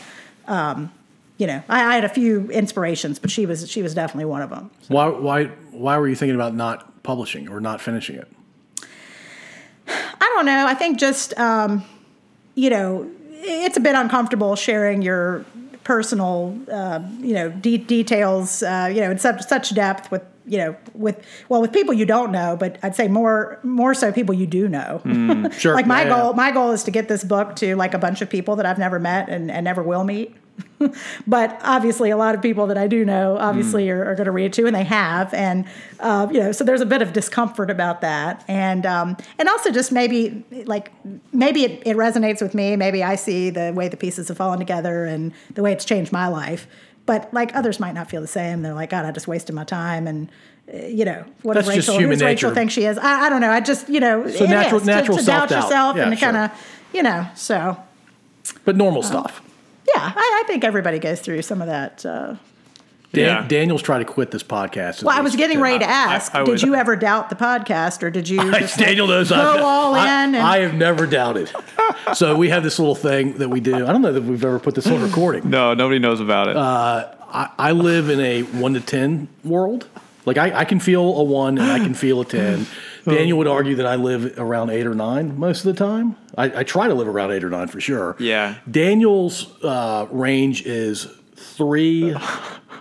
[0.48, 0.92] Um,
[1.42, 4.44] you know, I, I had a few inspirations, but she was she was definitely one
[4.44, 4.70] of them.
[4.90, 8.28] Why why why were you thinking about not publishing or not finishing it?
[9.88, 10.68] I don't know.
[10.68, 11.84] I think just um,
[12.54, 15.44] you know, it's a bit uncomfortable sharing your
[15.84, 20.58] personal, uh, you know, de- details, uh, you know, in such such depth with you
[20.60, 24.36] know with well with people you don't know, but I'd say more more so people
[24.36, 25.02] you do know.
[25.58, 25.74] Sure.
[25.80, 26.36] like my Yeah, goal, yeah.
[26.36, 28.78] my goal is to get this book to like a bunch of people that I've
[28.78, 30.36] never met and, and never will meet.
[31.28, 34.32] but obviously, a lot of people that I do know obviously are, are going to
[34.32, 35.66] read it too, and they have, and
[36.00, 39.72] uh, you know, so there's a bit of discomfort about that, and um, and also
[39.72, 40.92] just maybe like
[41.34, 42.76] maybe it, it resonates with me.
[42.76, 46.12] Maybe I see the way the pieces have fallen together and the way it's changed
[46.12, 46.68] my life.
[47.06, 48.62] But like others might not feel the same.
[48.62, 50.30] They're like, God, I just wasted my time, and
[50.74, 52.98] uh, you know, what That's Rachel, who's Rachel think she is?
[52.98, 53.52] I, I don't know.
[53.52, 55.64] I just you know, So natural- is, to- natural to, doubt self-doubt.
[55.64, 56.32] yourself Yeah, and to sure.
[56.32, 57.78] kind of you know, so
[58.66, 59.42] But normal stuff.
[59.96, 62.06] Yeah, I, I think everybody goes through some of that.
[62.06, 62.36] Uh,
[63.14, 63.48] Dan, Yeah.
[63.48, 65.04] Daniel's trying to quit this podcast.
[65.04, 68.04] well, I was getting ready to ask, I did would- you ever doubt the podcast,
[68.04, 70.02] or did you just like, Daniel knows go I've, all in?
[70.02, 71.52] And, I have never doubted.
[72.14, 73.76] so we have this little thing that we do.
[73.86, 75.50] I don't know that we've ever put this on recording.
[75.50, 76.56] No, nobody knows about it.
[76.56, 79.88] I, I live in a one to ten world.
[80.26, 82.66] Like I, I can feel a one and I can feel a ten.
[83.06, 86.16] Daniel would argue that I live around eight or nine most of the time.
[86.38, 88.16] I, I try to live around eight or nine for sure.
[88.20, 88.56] Yeah.
[88.70, 92.16] Daniel's uh, range is three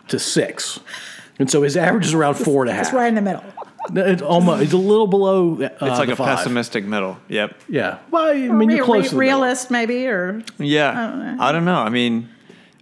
[0.08, 0.80] to six,
[1.38, 2.86] and so his average is around four and a half.
[2.86, 3.44] it's right in the middle.
[3.92, 5.54] It's almost it's a little below.
[5.54, 6.36] Uh, it's like the a five.
[6.38, 7.18] pessimistic middle.
[7.28, 7.56] Yep.
[7.68, 7.98] Yeah.
[8.10, 9.40] Well, I mean, Re- you're close re- to the middle.
[9.40, 11.36] realist, maybe, or Yeah.
[11.40, 11.78] I don't know.
[11.80, 12.28] I mean,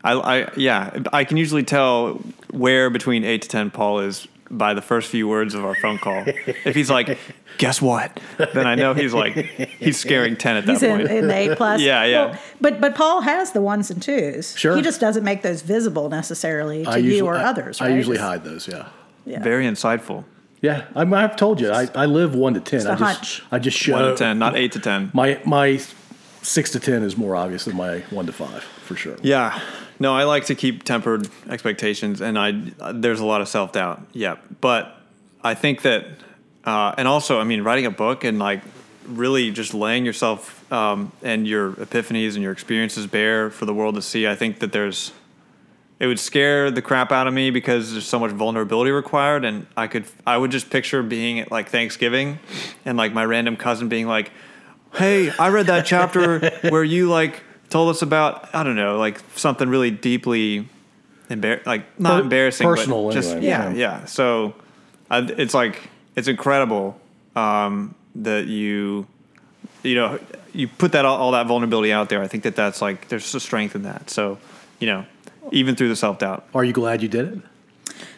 [0.04, 2.14] I, I yeah, I can usually tell
[2.50, 5.98] where between eight to ten Paul is by the first few words of our phone
[5.98, 6.24] call.
[6.26, 7.18] if he's like,
[7.58, 11.10] "Guess what?" then I know he's like he's scaring ten at that he's in, point.
[11.10, 11.80] in the A plus.
[11.88, 12.26] Yeah, yeah.
[12.26, 14.56] Well, but but Paul has the ones and twos.
[14.56, 14.76] Sure.
[14.76, 17.80] He just doesn't make those visible necessarily to I you usually, or I- others.
[17.80, 18.66] I usually hide those.
[18.68, 18.88] Yeah.
[19.24, 19.42] Yeah.
[19.42, 20.24] Very insightful.
[20.60, 22.84] Yeah, I, I've told you, I, I live one to ten.
[22.86, 23.42] a I just, hunch.
[23.52, 25.10] I just show One to ten, not eight to ten.
[25.14, 25.80] My my
[26.42, 29.16] six to ten is more obvious than my one to five for sure.
[29.22, 29.60] Yeah.
[30.00, 32.52] No, I like to keep tempered expectations, and I
[32.92, 34.02] there's a lot of self doubt.
[34.12, 34.96] Yeah, but
[35.44, 36.06] I think that,
[36.64, 38.62] uh, and also, I mean, writing a book and like
[39.08, 43.94] really just laying yourself um, and your epiphanies and your experiences bare for the world
[43.94, 44.26] to see.
[44.26, 45.12] I think that there's
[45.98, 49.66] it would scare the crap out of me because there's so much vulnerability required and
[49.76, 52.38] I could I would just picture being at like Thanksgiving
[52.84, 54.30] and like my random cousin being like,
[54.94, 59.20] "Hey, I read that chapter where you like told us about I don't know, like
[59.34, 60.68] something really deeply
[61.28, 63.76] embar- like not embarrassing personal but just anyway, yeah, yeah.
[63.76, 64.04] yeah.
[64.04, 64.54] So
[65.10, 67.00] I, it's like it's incredible
[67.34, 69.06] um, that you
[69.82, 70.18] you know
[70.52, 72.22] you put that all, all that vulnerability out there.
[72.22, 74.10] I think that that's like there's a strength in that.
[74.10, 74.38] So
[74.80, 75.04] you know
[75.52, 76.46] even through the self doubt.
[76.54, 77.38] Are you glad you did it?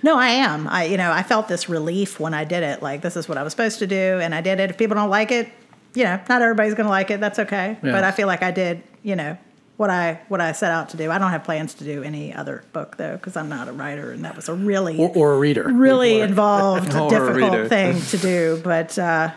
[0.02, 0.66] No, I am.
[0.68, 2.82] I you know I felt this relief when I did it.
[2.82, 4.70] Like this is what I was supposed to do, and I did it.
[4.70, 5.48] If people don't like it,
[5.94, 7.20] you know, not everybody's going to like it.
[7.20, 7.78] That's okay.
[7.82, 7.92] Yeah.
[7.92, 8.82] But I feel like I did.
[9.02, 9.36] You know
[9.76, 11.10] what I what I set out to do.
[11.10, 14.10] I don't have plans to do any other book though because I'm not a writer,
[14.12, 15.68] and that was a really Or, or a reader?
[15.70, 17.68] really involved, Or a difficult reader.
[17.68, 18.60] thing to do.
[18.64, 19.30] But uh,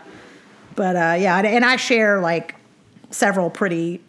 [0.74, 2.54] but uh, yeah, and- and I share like
[3.10, 4.00] several pretty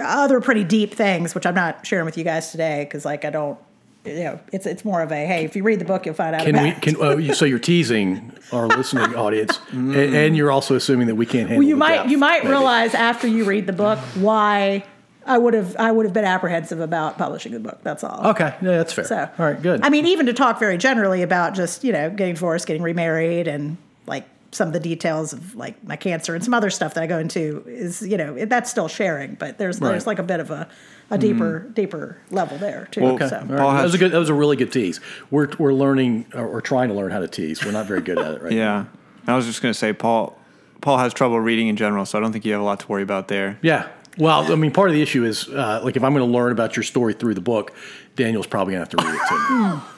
[0.00, 3.30] other pretty deep things, which I'm not sharing with you guys today because like I
[3.30, 3.58] don't.
[4.04, 5.46] You know, it's it's more of a hey.
[5.46, 6.42] If you read the book, you'll find out.
[6.42, 6.72] Can we?
[6.72, 11.24] Can you, so you're teasing our listening audience, and, and you're also assuming that we
[11.24, 11.60] can't handle.
[11.60, 12.50] Well, you might depth, you might maybe.
[12.50, 14.84] realize after you read the book why
[15.24, 17.78] I would have I would have been apprehensive about publishing the book.
[17.82, 18.26] That's all.
[18.26, 19.06] Okay, yeah, that's fair.
[19.06, 19.80] So all right, good.
[19.82, 23.48] I mean, even to talk very generally about just you know getting divorced, getting remarried,
[23.48, 27.02] and like some of the details of like my cancer and some other stuff that
[27.02, 30.22] I go into is you know it, that's still sharing, but there's there's like a
[30.22, 30.68] bit of a
[31.10, 33.02] a deeper deeper level there too.
[33.02, 33.38] Well, okay, So.
[33.40, 33.58] Paul right.
[33.58, 34.12] that has- was a good.
[34.12, 35.00] That was a really good tease.
[35.30, 37.64] We're we're learning or we're trying to learn how to tease.
[37.64, 38.88] We're not very good at it right now.
[39.26, 40.38] Yeah, I was just gonna say Paul.
[40.80, 42.88] Paul has trouble reading in general, so I don't think you have a lot to
[42.88, 43.58] worry about there.
[43.62, 43.88] Yeah.
[44.18, 46.52] Well, I mean, part of the issue is uh, like if I'm going to learn
[46.52, 47.72] about your story through the book,
[48.16, 49.80] Daniel's probably going to have to read it to me.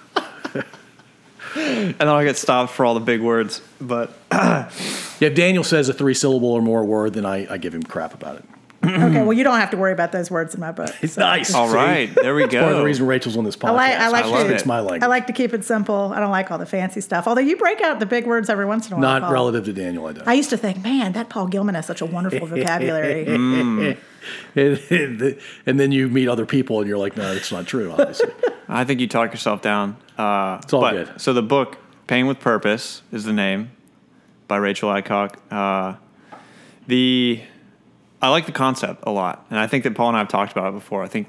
[1.56, 4.16] And then I get stopped for all the big words, but
[5.18, 7.82] Yeah, if Daniel says a three syllable or more word, then I, I give him
[7.82, 8.44] crap about it.
[8.88, 10.94] Okay, well you don't have to worry about those words in my book.
[11.02, 11.20] It's so.
[11.22, 11.54] nice.
[11.54, 12.60] All right, there we go.
[12.60, 13.70] Part of the reason Rachel's on this podcast.
[13.70, 14.50] I like I like I to, it.
[14.52, 15.02] It's my language.
[15.02, 16.12] I like to keep it simple.
[16.14, 17.26] I don't like all the fancy stuff.
[17.26, 19.02] Although you break out the big words every once in a while.
[19.02, 19.32] not Paul.
[19.32, 20.06] relative to Daniel.
[20.06, 20.28] I don't.
[20.28, 23.26] I used to think, man, that Paul Gilman has such a wonderful vocabulary.
[23.26, 23.80] and,
[24.56, 27.92] and- and then you meet other people, and you're like, no, that's not true.
[27.92, 28.30] Obviously,
[28.68, 29.96] I think you talk yourself down.
[30.18, 31.20] Uh, It's all but- good.
[31.20, 33.70] So the book "Pain with Purpose" is the name
[34.48, 35.38] by Rachel Adcock.
[35.50, 35.94] Uh,
[36.88, 37.40] the
[38.20, 40.52] I like the concept a lot, and I think that Paul and I have talked
[40.52, 41.02] about it before.
[41.02, 41.28] I think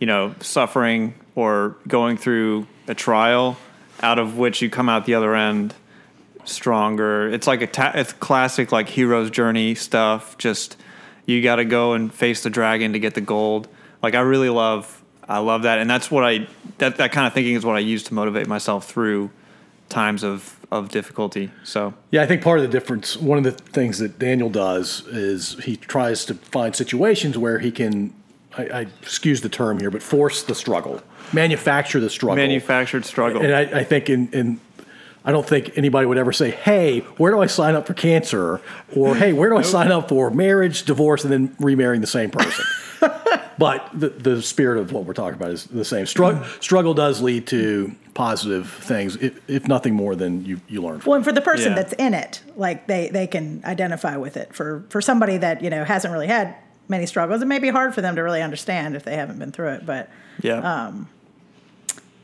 [0.00, 3.56] you know suffering or going through a trial
[4.02, 5.74] out of which you come out the other end
[6.44, 7.28] stronger.
[7.28, 10.38] It's like a ta- it's classic like hero's journey stuff.
[10.38, 10.76] Just
[11.26, 13.68] you got to go and face the dragon to get the gold.
[14.02, 17.32] Like I really love I love that, and that's what I that that kind of
[17.32, 19.30] thinking is what I use to motivate myself through
[19.92, 21.50] times of of difficulty.
[21.64, 25.06] So yeah, I think part of the difference, one of the things that Daniel does
[25.06, 28.14] is he tries to find situations where he can,
[28.56, 32.36] I, I excuse the term here, but force the struggle, manufacture the struggle.
[32.36, 33.42] manufactured struggle.
[33.42, 34.60] And I, I think in, in
[35.26, 38.60] I don't think anybody would ever say, "Hey, where do I sign up for cancer?"
[38.96, 42.30] or "Hey, where do I sign up for marriage, divorce, and then remarrying the same
[42.30, 42.64] person?"
[43.58, 46.06] But the the spirit of what we're talking about is the same.
[46.06, 51.00] Struggle struggle does lead to positive things, if, if nothing more than you you learn.
[51.00, 51.10] From.
[51.10, 51.76] well, and for the person Yeah.
[51.76, 54.54] that's in it, like they they can identify with it.
[54.54, 56.54] For for somebody that you know hasn't really had
[56.88, 59.52] many struggles, it may be hard for them to really understand if they haven't been
[59.52, 59.86] through it.
[59.86, 60.10] But
[60.42, 60.86] yeah.
[60.86, 61.08] um,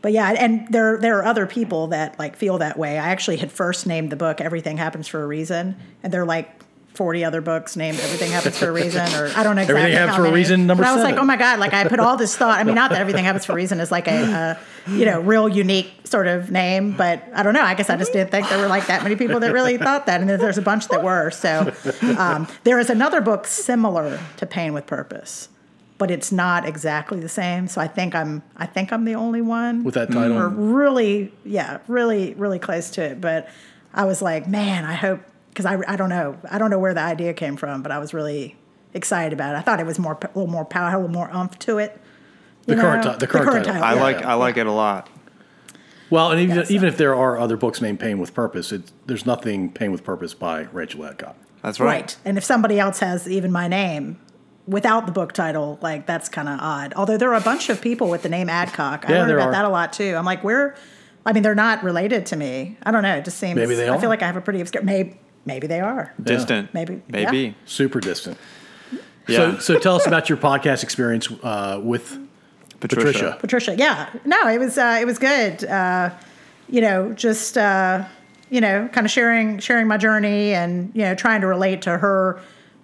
[0.02, 2.98] but yeah, and there there are other people that like feel that way.
[2.98, 6.50] I actually had first named the book "Everything Happens for a Reason," and they're like.
[6.98, 9.82] 40 other books named Everything Happens for a Reason, or I don't know exactly.
[9.82, 10.32] Everything Happens how for a.
[10.32, 12.58] Reason, number But I was like, oh my God, like I put all this thought.
[12.58, 15.20] I mean, not that Everything Happens for a Reason is like a, a, you know,
[15.20, 17.62] real unique sort of name, but I don't know.
[17.62, 20.06] I guess I just didn't think there were like that many people that really thought
[20.06, 20.20] that.
[20.20, 21.30] And there's a bunch that were.
[21.30, 21.72] So
[22.18, 25.50] um, there is another book similar to Pain with Purpose.
[25.98, 29.40] But it's not exactly the same, so I think I'm I think I'm the only
[29.40, 30.36] one With that title?
[30.36, 33.20] or really, yeah, really, really close to it.
[33.20, 33.48] But
[33.92, 35.20] I was like, man, I hope
[35.58, 37.98] because I, I don't know, I don't know where the idea came from, but I
[37.98, 38.54] was really
[38.94, 39.58] excited about it.
[39.58, 42.00] I thought it was more a little more power, a little more umph to it.
[42.66, 43.12] The you current know?
[43.14, 43.82] ti- the current title.
[43.82, 44.00] I yeah.
[44.02, 45.08] like I like it a lot.
[46.10, 48.70] Well, and even Yeah, so- even if there are other books named Pain with Purpose,
[48.70, 51.34] it, there's nothing Pain with Purpose by Rachel Adcock.
[51.62, 52.02] That's right.
[52.02, 52.16] right.
[52.24, 54.20] And if somebody else has even my name
[54.68, 56.92] without the book title, like that's kind of odd.
[56.94, 59.06] Although there are a bunch of people with the name Adcock.
[59.08, 59.52] I Yeah, learned there about are.
[59.52, 60.14] that a lot too.
[60.14, 60.76] I'm like, where?
[61.26, 62.76] I mean, they're not related to me.
[62.84, 63.16] I don't know.
[63.16, 63.56] It just seems.
[63.56, 63.96] Maybe they are.
[63.96, 64.82] I feel like I have a pretty obscure.
[64.84, 65.18] Maybe,
[65.48, 66.14] maybe they are.
[66.22, 66.72] Distant.
[66.72, 67.38] Maybe- Maybe.
[67.38, 67.52] yeah.
[67.64, 68.38] Super distant.
[69.26, 69.58] Yeah.
[69.58, 72.16] So, so tell us about your podcast experience uh, with
[72.80, 73.04] Patricia.
[73.06, 73.36] Patricia.
[73.40, 73.74] Patricia.
[73.76, 74.08] Yeah.
[74.24, 75.64] No, it was uh, it was good.
[75.64, 76.10] Uh,
[76.70, 78.04] you know, just uh,
[78.50, 81.98] you know, kind of sharing sharing my journey and you know trying to relate to
[81.98, 82.40] her.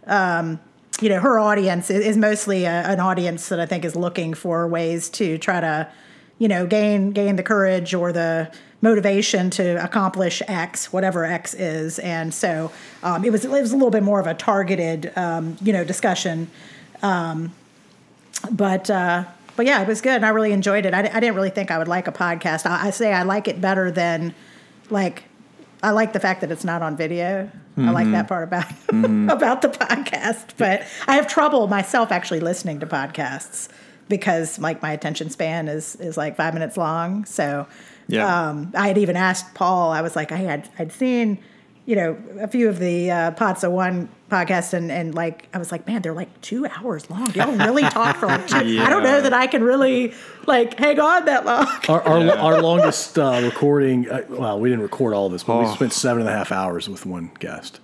[0.06, 0.58] Um,
[1.00, 4.32] you know, her audience is, is mostly a, an audience that I think is looking
[4.34, 5.90] for ways to try to,
[6.38, 8.50] you know, gain gain the courage or the
[8.84, 11.98] motivation to accomplish X, whatever X is.
[11.98, 12.70] And so
[13.02, 15.82] um, it was it was a little bit more of a targeted, um, you know,
[15.82, 16.48] discussion.
[17.02, 17.52] Um,
[18.50, 19.24] but uh,
[19.56, 20.94] but yeah, it was good, and I really enjoyed it.
[20.94, 22.66] I, I didn't really think I would like a podcast.
[22.66, 24.34] I, I say I like it better than
[24.90, 25.24] like
[25.82, 27.50] I like the fact that it's not on video.
[27.76, 32.78] I like that part about about the podcast, but I have trouble myself actually listening
[32.80, 33.68] to podcasts
[34.08, 37.24] because like my attention span is is like five minutes long.
[37.24, 37.66] So
[38.08, 38.48] Yeah.
[38.50, 39.90] um, I had even asked Paul.
[39.92, 41.38] I was like, I had I'd seen
[41.86, 45.58] you know a few of the uh, Pod So One podcast, and and like I
[45.58, 47.26] was like, man, they're like two hours long.
[47.28, 48.56] They Do y'all really talk for like two?
[48.80, 50.12] I don't know that I can really
[50.46, 51.66] like hang on that long.
[51.88, 55.66] Our, our, our longest uh, recording, uh, well, we didn't record all this, but we
[55.66, 55.74] Oh.
[55.74, 57.80] spent seven and a half hours with one guest.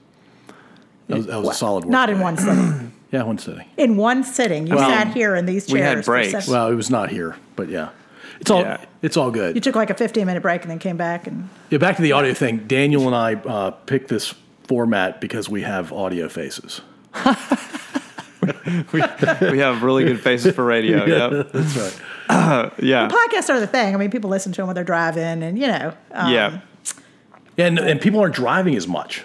[1.08, 1.90] That was, that was a solid work.
[1.92, 2.92] Not in one sitting.
[3.12, 3.66] Yeah, one sitting.
[3.76, 5.72] In one sitting, you Well, sat here in these chairs.
[5.74, 6.30] we had for breaks.
[6.30, 7.88] seven- Well, it was not here, but yeah.
[8.40, 8.84] It's all Yeah.
[9.02, 9.54] It's all good.
[9.54, 12.02] you took like a 15 minute break and then came back and Yeah, back to
[12.02, 12.66] the audio thing.
[12.66, 14.34] Daniel and I uh, picked this
[14.68, 16.80] format because we have audio faces.
[18.92, 21.04] we have really good faces for radio.
[21.10, 21.52] Yep.
[21.52, 22.00] That's right.
[22.82, 23.08] Yeah.
[23.08, 23.94] podcasts are the thing.
[23.94, 26.60] I mean, people listen to them when they're driving, and you know, um, yeah.
[27.58, 29.24] And and people aren't driving as much.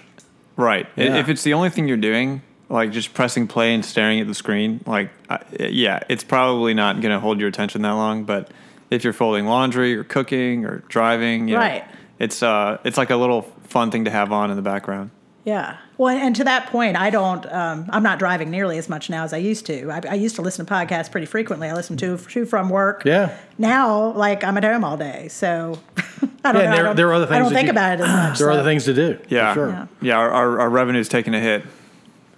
[0.58, 0.88] Right.
[0.96, 1.18] Yeah.
[1.18, 4.34] If it's the only thing you're doing, like just pressing play and staring at the
[4.34, 8.24] screen, like, I- yeah, it's probably not going to hold your attention that long.
[8.24, 8.50] But
[8.90, 11.84] if you're folding laundry or cooking or driving, you know, Right.
[12.20, 15.12] it's uh, it's like a little fun thing to have on in the background.
[15.44, 15.78] Yeah.
[16.00, 17.46] Well, and to that point, I don't.
[17.54, 19.92] Um, I'm not driving nearly as much now as I used to.
[19.92, 21.70] I, I used to listen to podcasts pretty frequently.
[21.70, 23.04] I listen to to from work.
[23.06, 23.38] Yeah.
[23.60, 25.78] Now, like I'm at home all day, so
[26.44, 26.60] I don't Yeah, know.
[26.60, 27.36] and I there- don't, there are other things.
[27.36, 28.38] I don't think you- about it as much.
[28.40, 29.18] There are other things to do.
[29.18, 29.54] for Yeah.
[29.54, 29.70] sure.
[29.70, 29.86] Yeah.
[30.02, 30.18] Yeah.
[30.18, 31.64] Our, our, our revenue's taking a hit.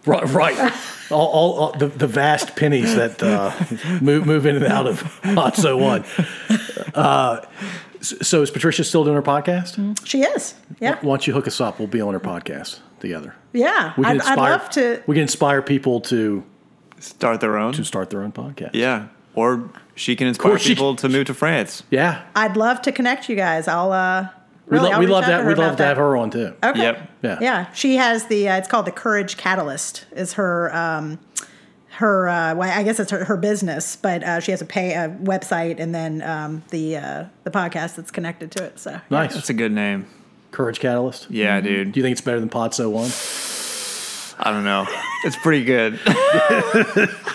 [0.08, 0.74] Right, right.
[1.12, 3.52] all, all, all the, the vast pennies that uh,
[4.02, 6.04] move move in and out of Pod So One.
[6.94, 7.42] Uh,
[8.02, 10.06] so is Patricia still doing her podcast?
[10.08, 10.54] She is.
[10.80, 10.96] Yeah.
[11.02, 11.80] Why don't you hook us up?
[11.80, 13.36] We'll be on her podcast together.
[13.54, 13.94] Yeah.
[13.98, 14.52] We can I'd, I'd inspire.
[14.52, 15.04] love to.
[15.08, 16.44] We can inspire people to
[17.00, 17.74] Start their own.
[17.74, 18.72] to start their own podcast.
[18.74, 19.08] yeah.
[19.36, 21.84] Or she can inspire course she- people to move to France.
[21.92, 22.24] yeah.
[22.36, 23.68] I'd love to connect you guys.
[23.68, 23.92] I'll.
[23.92, 24.37] uh We
[24.68, 25.46] really, love we love that.
[25.46, 26.54] We'd love to have her on too.
[26.64, 26.80] Okay.
[26.82, 27.12] Yep.
[27.24, 27.38] Yeah.
[27.42, 28.48] Yeah, she has the.
[28.50, 30.06] Uh, it's called the Courage Catalyst.
[30.12, 31.20] Is her um,
[31.92, 32.28] her?
[32.28, 35.10] Uh, well, I guess it's her, her business, but uh, she has a pay a
[35.10, 38.80] website and then um, the uh, the podcast that's connected to it.
[38.80, 39.34] So Nice.
[39.34, 40.08] That's a good name.
[40.52, 41.30] Courage Catalyst.
[41.30, 41.92] Yeah, dude.
[41.92, 43.12] Do you think it's better than Pod So One?
[44.40, 44.86] I don't know.
[45.24, 46.00] It's pretty good.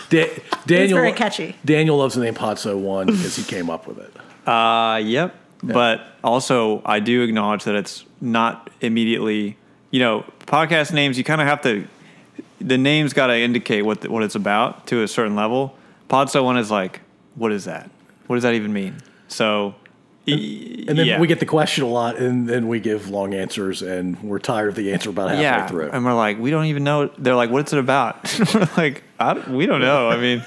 [0.08, 0.30] Da-
[0.66, 0.98] Daniel.
[0.98, 1.56] very catchy.
[1.64, 4.48] Daniel loves the name Pod So One because he came up with it.
[4.48, 5.34] Uh, yep.
[5.62, 9.56] But also, I do acknowledge that it's not immediately,
[9.90, 11.86] you know, podcast names, you kind of have to,
[12.60, 15.76] the name's got to indicate what, the, what it's about to a certain level.
[16.08, 17.00] Pod So One is like,
[17.36, 17.90] what is that?
[18.26, 18.96] What does that even mean?
[19.28, 19.74] So,
[20.26, 21.20] e- And then yeah.
[21.20, 24.68] we get the question a lot, and then we give long answers, and we're tired
[24.68, 25.90] of the answer about halfway yeah, through.
[25.90, 27.06] and we're like, we don't even know.
[27.18, 28.16] They're like, what's it about?
[28.54, 30.10] we're like, I don't, we don't know.
[30.10, 30.42] I mean,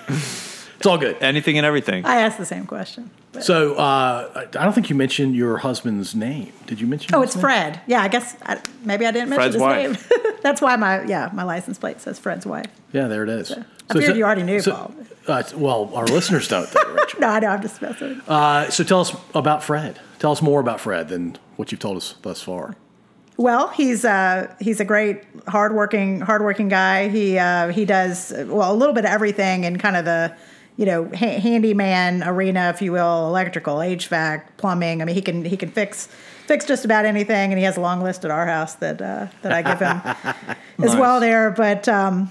[0.85, 1.17] It's all good.
[1.21, 2.05] anything and everything.
[2.05, 3.09] I asked the same question.
[3.31, 6.53] but- So uh, I I don't think you mentioned your husband's name.
[6.67, 7.15] Did you mention?
[7.15, 7.41] oh, his it's name?
[7.41, 7.81] Fred.
[7.87, 10.11] Yeah, I guess I, maybe I didn't mention Fred's his wife.
[10.11, 10.33] name.
[10.43, 12.67] that's why my yeah my license plate says Fred's wife.
[12.93, 13.51] Yeah, there it is.
[13.51, 14.93] I figured you already knew, Paul.
[15.27, 16.67] Uh, well, our listeners don't.
[16.67, 17.19] Think, Rachel.
[17.21, 17.47] No, I know.
[17.47, 18.21] I'm just messing.
[18.27, 19.99] Uh, so tell us about Fred.
[20.19, 22.75] Tell us more about Fred than what you've told us thus far.
[23.37, 27.07] Well, he's uh, he's a great hardworking hardworking guy.
[27.09, 30.35] He uh, he does well a little bit of everything in kind of the
[30.77, 35.01] you know ha- handyman arena, if you will, electrical, HVAC, plumbing.
[35.01, 36.07] I mean, he can he can fix
[36.45, 39.27] fix just about anything, and he has a long list at our house that uh,
[39.41, 40.55] that I give him
[40.87, 41.51] as well there.
[41.51, 42.29] But um,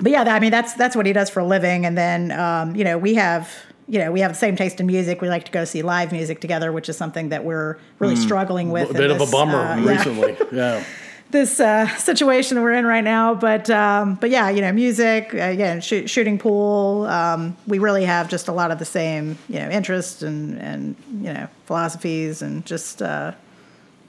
[0.00, 1.86] but yeah, I mean that's that's what he does for a living.
[1.86, 3.54] And then um, you know we have
[3.86, 5.20] you know we have the same taste in music.
[5.20, 8.70] We like to go see live music together, which is something that we're really struggling
[8.70, 8.90] with.
[8.90, 10.36] A bit of a bummer uh, yeah recently.
[10.52, 10.84] Yeah.
[11.30, 13.34] This uh, situation we're in right now.
[13.34, 17.06] But um, but yeah, you know, music, again, shoot, shooting pool.
[17.06, 20.96] Um, we really have just a lot of the same, you know, interests and and
[21.20, 23.32] you know philosophies and just uh,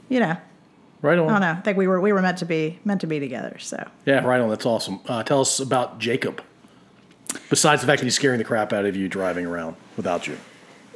[0.09, 0.37] you know,
[1.01, 1.29] Right on.
[1.29, 1.51] I don't know.
[1.51, 3.57] I think we were we were meant to be meant to be together.
[3.59, 4.49] So Yeah, right on.
[4.49, 4.99] That's awesome.
[5.07, 6.43] Uh, tell us about Jacob.
[7.49, 10.37] Besides the fact that he's scaring the crap out of you driving around without you.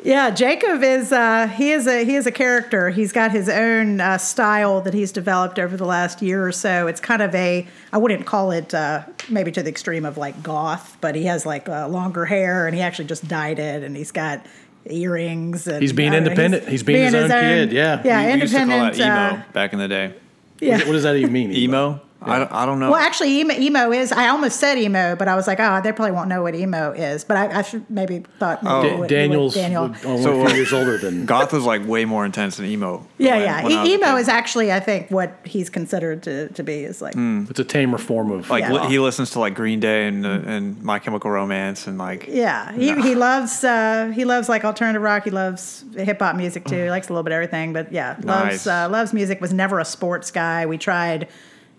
[0.03, 2.89] Yeah, Jacob is uh, he is a he is a character.
[2.89, 6.87] He's got his own uh, style that he's developed over the last year or so.
[6.87, 10.43] It's kind of a I wouldn't call it uh, maybe to the extreme of like
[10.43, 13.95] goth, but he has like uh, longer hair and he actually just dyed it, and
[13.95, 14.45] he's got
[14.89, 15.67] earrings.
[15.67, 16.67] And, He's being I know, independent.
[16.67, 18.01] He's being his own kid, yeah.
[18.03, 20.13] yeah, we, we used to call that emo uh, back in the day.
[20.59, 20.79] yeah.
[20.79, 21.53] What does that even mean?
[21.53, 22.01] Emo?
[22.25, 22.91] I, don't, I don't know.
[22.91, 24.11] Well, actually, emo, emo is.
[24.11, 26.91] I almost said emo, but I was like, oh, they probably won't know what emo
[26.91, 27.23] is.
[27.23, 28.63] But I, I should maybe thought.
[28.63, 28.81] maybe Oh.
[28.83, 29.83] you Da- would- Daniel's Daniel.
[30.05, 31.25] only So, a uh, few years older than.
[31.33, 33.05] Goth is like way more intense than emo.
[33.17, 33.63] Yeah, when- yeah.
[33.63, 36.63] when I was a E- emo is actually, I think, what he's considered to, to
[36.63, 37.13] be is like.
[37.15, 38.71] It's a tamer form of like Yeah.
[38.83, 42.27] li- he listens to like Green Day and uh, and My Chemical Romance and like
[42.27, 45.23] Yeah, he, he loves uh, he loves like alternative rock.
[45.23, 46.83] He loves hip hop music too.
[46.83, 48.65] He likes a little bit of everything, but yeah, Nice.
[48.65, 49.41] loves uh, loves music.
[49.41, 50.65] Was never a sports guy.
[50.65, 51.27] We tried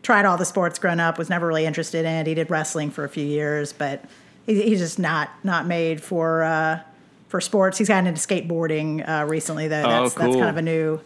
[0.04, 1.18] tried all the sports growing up.
[1.18, 2.26] Was never really interested in it.
[2.28, 4.04] He did wrestling for a few years, but
[4.46, 6.80] he, he's just not not made for uh,
[7.26, 7.78] for sports.
[7.78, 9.82] He's gotten into skateboarding uh, recently though.
[9.82, 11.00] Oh, That's that's kind of a new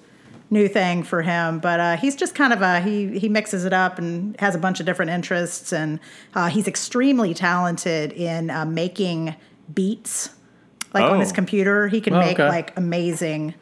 [0.51, 1.59] new thing for him.
[1.61, 4.59] But uh, he's just kind of a he he mixes it up and has a
[4.59, 6.01] bunch of different interests, and
[6.35, 9.35] uh, he's extremely talented in uh, making
[9.73, 10.31] beats.
[10.95, 11.35] Like on his Oh.
[11.35, 12.49] computer, he can Oh, make okay.
[12.49, 13.55] like amazing.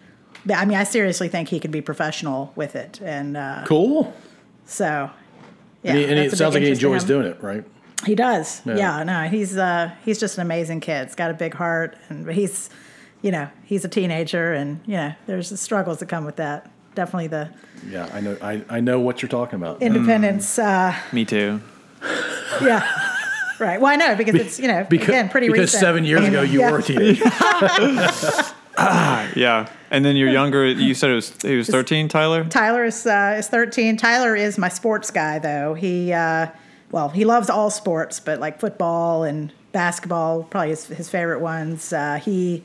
[0.55, 4.15] I mean, I seriously think he could be professional with it, and uh, cool.
[4.65, 5.11] so.
[5.87, 7.65] Yeah, and he, and it sounds like he enjoys doing it, right?
[8.05, 8.61] He does.
[8.67, 8.77] Yeah.
[8.77, 9.03] Yeah.
[9.05, 11.07] no, he's uh he's just an amazing kid.
[11.07, 12.69] He's got a big heart and he's
[13.23, 16.71] you know, he's a teenager and you know, there's the struggles that come with that.
[16.95, 17.51] Definitely the
[17.89, 18.37] Yeah, I know.
[18.43, 19.81] I, I know what you're talking about.
[19.83, 21.61] independence uh me too.
[22.63, 22.87] yeah.
[23.59, 23.81] Right.
[23.81, 25.81] Well, I know because it's, you know, because again, pretty because recent.
[25.81, 26.71] seven years ago you Yeah.
[26.73, 27.25] were a teenager.
[29.37, 30.67] Yeah, and then you're younger.
[30.67, 32.45] You said it was he was 13, Tyler.
[32.45, 33.97] Tyler is uh, is 13.
[33.97, 35.75] Tyler is my sports guy though.
[35.75, 36.49] He uh
[36.91, 41.93] well, he loves all sports, but like football and basketball, probably his, his favorite ones.
[41.93, 42.63] Uh, he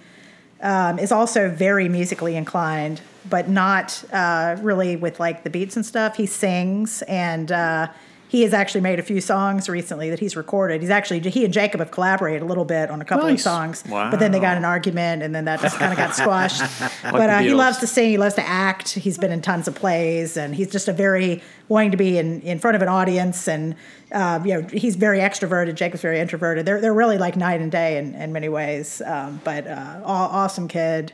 [0.62, 5.86] um, is also very musically inclined, but not uh, really with like the beats and
[5.86, 6.16] stuff.
[6.16, 7.88] He sings, and uh,
[8.32, 10.79] he has actually made a few songs recently that he's recorded.
[10.79, 13.39] He's actually he and Jacob have collaborated a little bit on a couple Nice.
[13.39, 14.09] of songs, Wow.
[14.09, 16.61] but then they got an argument, and then that just kind of got squashed.
[17.03, 18.09] but uh, he loves to sing.
[18.09, 18.91] He loves to act.
[18.93, 22.39] He's been in tons of plays, and he's just a very wanting to be in,
[22.43, 23.49] in front of an audience.
[23.49, 23.75] And
[24.13, 25.75] uh, you know, he's very extroverted.
[25.75, 26.65] Jacob's very introverted.
[26.65, 29.01] They're they're really like night and day in, in many ways.
[29.05, 31.11] Um, but uh, aw- awesome kid.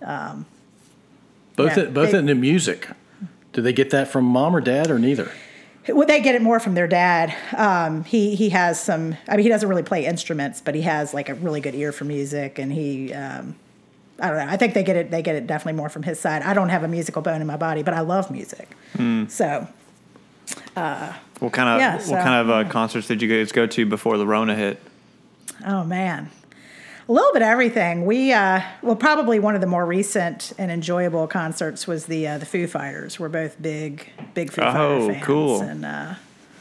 [0.00, 2.88] Both Yeah, in, both they- in the music.
[3.52, 5.30] Do they get that from mom or dad or neither?
[5.88, 7.34] Well, they get it more from their dad.
[7.56, 9.16] Um, he he has some.
[9.28, 11.92] I mean, he doesn't really play instruments, but he has like a really good ear
[11.92, 13.12] for music, and he.
[13.14, 13.56] Um,
[14.18, 14.50] I don't know.
[14.52, 15.10] I think they get it.
[15.10, 16.42] They get it definitely more from his side.
[16.42, 18.68] I don't have a musical bone in my body, but I love music.
[19.28, 19.68] So
[20.74, 23.84] What kind of Yeah, so- what kind of uh, concerts did you guys go to
[23.86, 24.80] before the Rona hit?
[25.66, 26.30] Oh man,
[27.08, 28.04] a little bit of everything.
[28.06, 32.38] We uh, well, probably one of the more recent and enjoyable concerts was the uh,
[32.38, 33.18] the Foo Fighters.
[33.20, 35.24] We're both big big Foo Oh, Fighter fans.
[35.24, 35.60] cool.
[35.60, 36.14] And uh,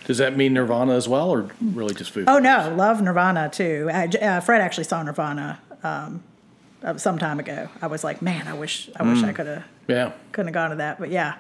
[0.06, 2.26] Does that mean Nirvana as well, or really just Foo?
[2.28, 3.90] oh no, love Nirvana too.
[3.92, 6.24] Uh, uh, Fred actually saw Nirvana um,
[6.84, 7.70] uh, some time ago.
[7.82, 9.36] I was like, man, I wish I wish I Mm.
[9.36, 11.00] could have Yeah, couldn't have gone to that.
[11.00, 11.36] But yeah,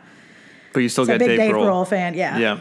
[0.73, 1.65] But you still it's a big Dave, Dave Grohl.
[1.65, 2.15] Grohl fan.
[2.15, 2.37] Yeah.
[2.39, 2.59] Yeah,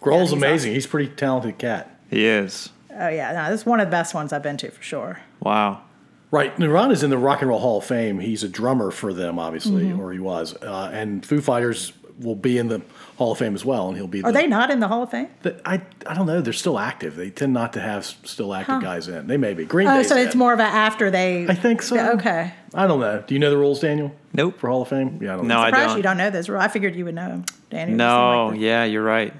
[0.00, 0.74] Grohl's he's amazing.
[0.74, 1.98] He's a pretty talented cat.
[2.08, 2.68] he is.
[2.94, 3.32] Oh yeah.
[3.32, 5.18] No, this is one of the best ones I've been to for sure.
[5.42, 5.82] Wow.
[6.30, 8.18] Right, Nirvana's in the Rock and Roll Hall of Fame.
[8.18, 10.00] He's a drummer for them, obviously, Mm-hmm.
[10.00, 10.54] or he was.
[10.62, 12.80] Uh, and Foo Fighters will be in the
[13.18, 14.22] Hall of Fame as well, and he'll be.
[14.22, 15.28] Are the, they not in the Hall of Fame?
[15.42, 16.40] the- I I don't know.
[16.40, 17.16] They're still active.
[17.16, 19.26] They tend not to have still active guys in.
[19.26, 19.66] They may be.
[19.66, 20.38] Green Oh, Day's so it's in.
[20.38, 21.46] more of a after they.
[21.48, 21.96] I think so.
[21.96, 22.54] Yeah, okay.
[22.72, 23.22] I don't know.
[23.26, 24.14] Do you know the rules, Daniel?
[24.32, 24.58] Nope.
[24.58, 25.18] For Hall of Fame?
[25.20, 25.60] Yeah, I don't No, know.
[25.60, 25.96] I Surprised don't.
[25.98, 26.48] you don't know this.
[26.48, 27.44] I figured you would know Daniel.
[27.70, 27.92] Danny.
[27.94, 29.34] No, yeah, you're right.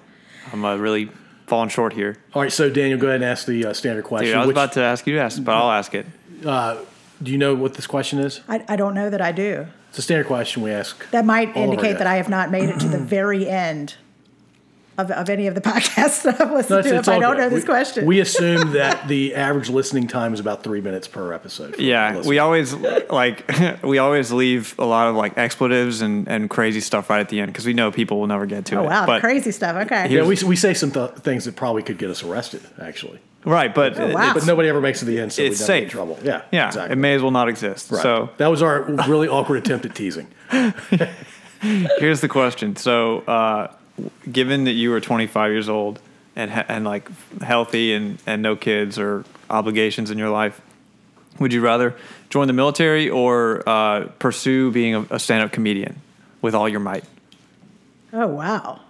[0.52, 1.10] I'm a really
[1.46, 2.18] falling short here.
[2.34, 4.28] All right, so Daniel, go ahead and ask the uh, standard question.
[4.28, 6.06] Dude, I was which- about to ask you to ask, but I'll ask it.
[7.22, 8.40] do you know what this question is?
[8.48, 9.66] I, I don't know that I do.
[9.90, 11.10] It's a standard question we ask.
[11.10, 12.06] That might All of our indicate that.
[12.06, 13.96] I have not made it to the very end
[15.02, 17.36] of, of any of the podcasts that I've No, listened it's- to if I don't
[17.36, 17.42] good.
[17.42, 18.06] know this we, question.
[18.06, 21.78] We assume that the average listening time is about three minutes per episode.
[21.78, 23.50] Yeah, we always like
[23.82, 27.40] we always leave a lot of like expletives and, and crazy stuff right at the
[27.40, 28.78] end because we know people will never get to it.
[28.78, 28.86] oh it.
[28.86, 29.76] wow, but, crazy stuff.
[29.86, 30.08] Okay.
[30.08, 33.20] Yeah, we, we say some th- things that probably could get us arrested, actually.
[33.44, 34.32] Right, but Oh, wow.
[34.34, 35.90] But nobody ever makes it to the end, so It's we don't get in safe.
[35.90, 36.18] trouble.
[36.22, 36.92] Yeah, yeah, exactly.
[36.92, 37.90] it may as well not exist.
[37.90, 38.00] Right.
[38.00, 40.28] So that was our really awkward attempt at teasing.
[41.60, 43.72] here's the question: So, uh,
[44.30, 46.00] given that you were 25 years old
[46.34, 47.08] and and like
[47.42, 50.60] healthy and and no kids or obligations in your life,
[51.38, 51.94] would you rather
[52.30, 56.00] join the military or uh, pursue being a, a stand-up comedian
[56.40, 57.04] with all your might?
[58.12, 58.80] Oh wow.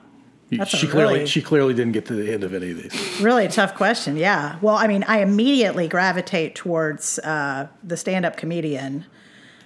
[0.51, 3.21] That's she clearly really- she clearly didn't get to the end of any of these.
[3.21, 4.17] Really tough question.
[4.17, 4.59] Yeah.
[4.61, 9.07] Well, I mean, I immediately gravitate towards uh, the stand-up comedian.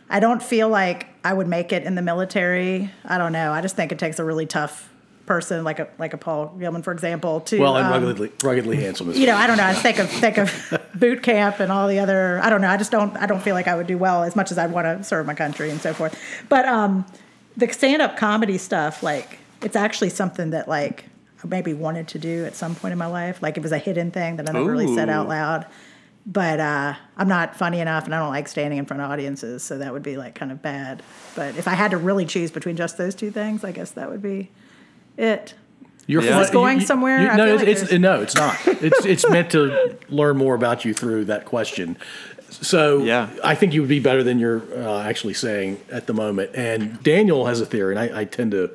[0.09, 2.93] I don't feel like I would make it in the military.
[3.05, 3.53] I don't know.
[3.53, 4.89] I just think it takes a really tough
[5.27, 8.77] person like a like a Paul Gilman, for example, to Well, and um, ruggedly, ruggedly
[8.77, 9.11] handsome.
[9.11, 9.67] As you know, I don't know.
[9.67, 12.41] I think of think of boot camp and all the other.
[12.43, 12.71] I don't know.
[12.71, 13.17] I just don't.
[13.17, 15.27] I don't feel like I would do well as much as I want to serve
[15.27, 16.19] my country and so forth.
[16.49, 17.05] But um,
[17.57, 21.05] the stand up comedy stuff, like it's actually something that like
[21.43, 23.43] I maybe wanted to do at some point in my life.
[23.43, 25.67] Like it was a hidden thing that I never really said out loud.
[26.29, 29.63] But uh, I'm not funny enough, and I don't like standing in front of audiences,
[29.63, 31.05] so that would be like kind of bad.
[31.37, 34.11] But if I had to really choose between just those two things, I guess that
[34.11, 34.51] would be
[35.17, 35.55] it.
[36.07, 36.41] You're Yeah.
[36.41, 37.31] Is this going somewhere?
[37.31, 38.57] I no, feel it's, like it's no, it's not.
[38.67, 41.97] It's it's meant to learn more about you through that question.
[42.49, 43.29] So Yeah.
[43.43, 46.53] I think you would be better than you're uh, actually saying at the moment.
[46.55, 48.71] And Daniel has a theory, and I, I tend to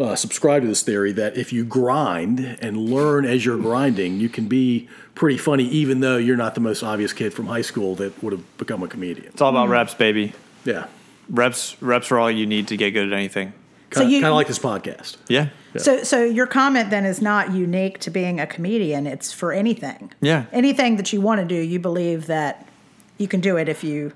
[0.00, 4.30] uh, subscribe to this theory that if you grind and learn as you're grinding, you
[4.30, 7.94] can be pretty funny, even though you're not the most obvious kid from high school
[7.96, 9.26] that would have become a comedian.
[9.28, 10.32] It's all about reps, baby.
[10.64, 10.86] Yeah,
[11.28, 13.52] Reps, reps are all you need to get good at anything.
[13.94, 15.16] So kind, you- kind of like this podcast.
[15.28, 15.48] Yeah.
[15.76, 19.06] So, so your comment then is not unique to being a comedian.
[19.08, 20.12] It's for anything.
[20.20, 20.44] Yeah.
[20.52, 22.68] Anything that you want to do, you believe that
[23.18, 24.12] you can do it if you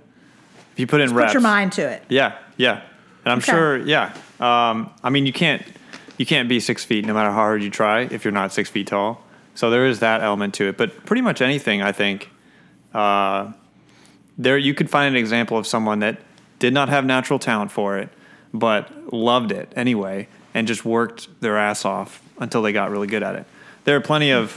[0.72, 2.02] If you put in put your mind to it.
[2.08, 2.82] Yeah, yeah,
[3.24, 3.50] and I'm Okay.
[3.52, 3.76] sure.
[3.78, 5.62] Yeah, um, I mean, you can't
[6.16, 8.68] you can't be six feet no matter how hard you try if you're not six
[8.70, 9.22] feet tall.
[9.54, 10.76] So there is that element to it.
[10.76, 12.30] But pretty much anything, I think,
[12.94, 13.52] uh,
[14.36, 16.20] there you could find an example of someone that
[16.60, 18.08] did not have natural talent for it,
[18.52, 23.22] but loved it anyway, and just worked their ass off until they got really good
[23.22, 23.46] at it.
[23.84, 24.52] There are plenty of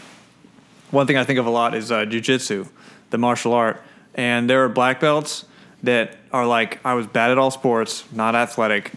[0.92, 2.68] one thing I think of a lot is uh, jujitsu,
[3.10, 3.82] the martial art,
[4.14, 5.46] and there are black belts
[5.84, 8.92] that are like I was bad at all sports, not athletic,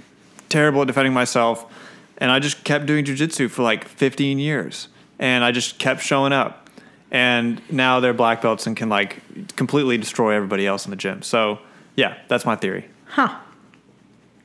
[0.49, 1.73] terrible at defending myself,
[2.19, 4.89] and I just kept doing jujitsu for like 15 years,
[5.19, 6.69] and I just kept showing up,
[7.11, 9.21] and now they're black belts and can like
[9.57, 11.23] completely destroy everybody else in the gym.
[11.23, 11.61] So
[11.97, 12.89] yeah, that's my theory.
[13.07, 13.39] Huh.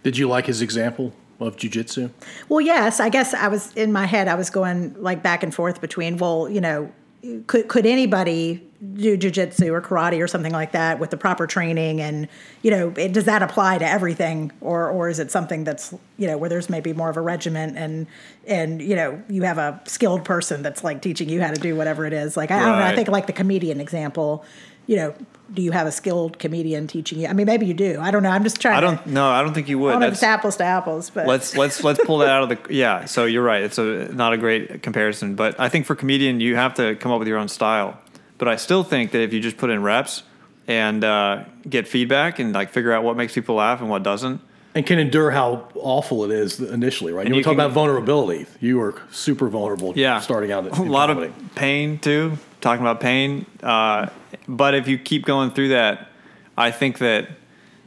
[0.04, 2.12] Did you like his example of jujitsu?
[2.48, 4.28] Well, yes, I guess I was in my head.
[4.28, 6.92] I was going like back and forth between, well, you know,
[7.48, 12.00] could could anybody do jujitsu or karate or something like that with the proper training,
[12.00, 12.30] and
[12.62, 16.28] you know, it, does that apply to everything, or or is it something that's you
[16.28, 18.08] know where there's maybe more of a regiment and
[18.48, 21.76] and you know you have a skilled person that's like teaching you how to do
[21.76, 22.38] whatever it is.
[22.38, 22.86] Like I, I don't know.
[22.86, 24.46] I think like the comedian example.
[24.88, 25.16] You know,
[25.54, 27.28] do you have a skilled comedian teaching you?
[27.28, 28.00] I mean, maybe you do.
[28.00, 28.30] I don't know.
[28.30, 28.78] I'm just trying.
[28.78, 29.92] I don't no, I don't think you I would.
[29.94, 32.50] don't know if it's apples to apples, but let's let's let's pull that out of
[32.50, 35.96] the yeah so you're right it's a not a great comparison but i think for
[35.96, 37.98] comedian you have to come up with your own style
[38.38, 40.24] but i still think that if you just put in reps
[40.68, 44.40] and uh, get feedback and like figure out what makes people laugh and what doesn't
[44.76, 47.26] and can endure how awful it is initially, right?
[47.26, 48.46] And you you talk can- about vulnerability.
[48.62, 50.66] You were super vulnerable yeah starting out.
[50.78, 51.28] a lot comedy.
[51.28, 54.08] of pain too talking about pain uh,
[54.48, 56.08] but if you keep going through that
[56.58, 57.30] i think that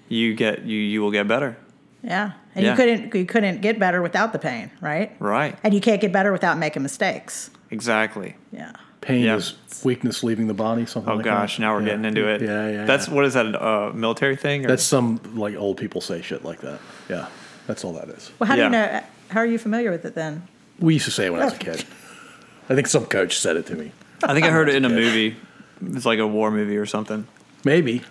[0.09, 1.57] you get you you will get better
[2.03, 2.71] Yeah, and Yeah.
[2.73, 5.13] you couldn't you couldn't get better without the pain, right?
[5.21, 7.51] right And you can't get better without making mistakes.
[7.71, 8.73] exactly Yeah.
[9.01, 9.37] pain Yeah.
[9.37, 9.55] is
[9.85, 10.85] weakness leaving the body.
[10.87, 11.13] Something.
[11.13, 11.63] oh like gosh that.
[11.63, 11.87] now we're Yeah.
[11.91, 12.85] getting into it Yeah, yeah.
[12.85, 13.15] that's yeah.
[13.15, 14.69] what is that a uh, military thing or?
[14.69, 16.81] that's some like old people say shit like that.
[17.09, 17.27] Yeah,
[17.69, 18.31] that's all that is.
[18.39, 19.01] Well, how do you know?
[19.31, 20.43] How are you familiar with it then?
[20.81, 21.85] We used to say it when I was a kid.
[22.69, 23.93] I think some coach said it to me.
[24.23, 25.37] I think I heard it in a movie.
[25.85, 27.27] It's like a war movie or something.
[27.65, 28.03] Maybe.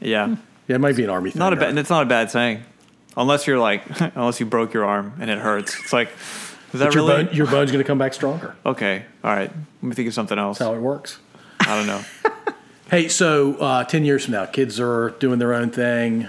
[0.00, 0.36] Yeah,
[0.68, 1.38] Yeah, it might be an army thing.
[1.40, 1.76] not a bad.
[1.78, 2.62] It's not a bad saying,
[3.16, 3.84] unless you're like,
[4.16, 5.78] unless you broke your arm and it hurts.
[5.80, 6.08] It's like,
[6.72, 8.54] is that But your, really bone, your bone's going to come back stronger.
[8.64, 9.04] okay?
[9.22, 10.58] All right, let me think of something else.
[10.58, 11.18] That's how it works.
[11.60, 12.02] I don't know.
[12.90, 16.26] Hey, so uh, ten years from now, kids are doing their own thing.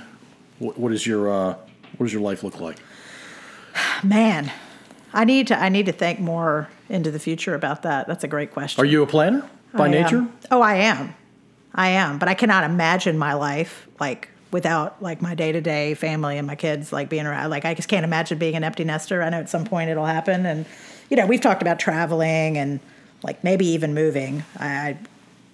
[0.59, 1.55] What, what is your uh,
[1.97, 2.77] what does your life look like?
[4.03, 4.51] Man,
[5.13, 8.07] I need to I need to think more into the future about that.
[8.07, 8.81] That's a great question.
[8.81, 9.91] Are you a planner by I am.
[9.91, 10.27] nature?
[10.49, 11.15] Oh, I am.
[11.73, 15.93] I am, but I cannot imagine my life like without like my day to day
[15.93, 17.49] family and my kids like being around.
[17.49, 19.21] Like I just can't imagine being an empty nester.
[19.23, 20.65] I know at some point it'll happen, and
[21.09, 22.79] you know we've talked about traveling and
[23.23, 24.43] like maybe even moving.
[24.57, 24.97] I.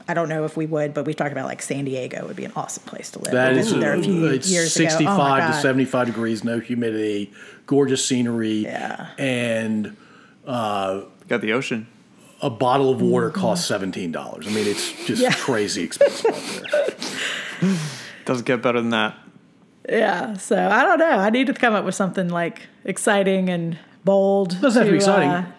[0.08, 2.36] I I don't know if we would, but we've talked about like San Diego would
[2.36, 3.34] be an awesome place to live.
[3.34, 4.86] That We is there a few it's years ago.
[4.86, 7.32] Oh, 65 to 75 degrees, no humidity,
[7.66, 9.08] gorgeous scenery, Yeah.
[9.18, 9.95] and
[10.45, 11.88] Got the ocean.
[12.41, 14.16] a bottle of water costs $17.
[14.47, 15.22] I mean, it's just Mm-hmm.
[15.24, 15.32] Yeah.
[15.34, 16.72] crazy expensive out
[17.62, 17.76] there.
[18.26, 19.16] Doesn't get better than that.
[19.89, 21.18] Yeah, so I don't know.
[21.18, 24.60] I need to come up with something like exciting and bold.
[24.62, 25.30] Doesn't have to be exciting.
[25.30, 25.51] uh,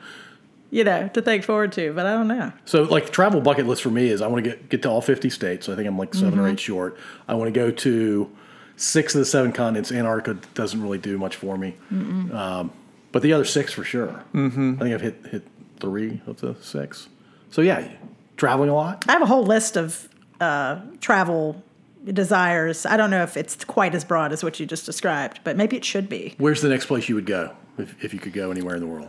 [0.71, 2.53] you know, to think forward to, but I don't know.
[2.65, 4.91] So, like, the travel bucket list for me is I want to get, get to
[4.91, 5.69] all 50 states.
[5.69, 6.41] I think I'm like 7 Mm-hmm.
[6.41, 6.99] or eight short.
[7.27, 8.31] I want to go to
[8.77, 9.91] six of the seven continents.
[9.91, 11.75] Antarctica doesn't really do much for me.
[11.91, 12.71] Um,
[13.13, 14.23] but the other six for sure.
[14.35, 14.75] Mm-hmm.
[14.77, 15.43] I think I've hit, hit
[15.81, 17.09] three of the six.
[17.51, 17.89] So, yeah,
[18.37, 19.05] traveling a lot.
[19.09, 20.09] I have a whole list of
[20.41, 21.63] uh, travel
[22.05, 22.87] desires.
[22.87, 25.77] I don't know if it's quite as broad as what you just described, but maybe
[25.77, 26.35] it should be.
[26.39, 28.87] Where's the next place you would go if, if you could go anywhere in the
[28.87, 29.09] world?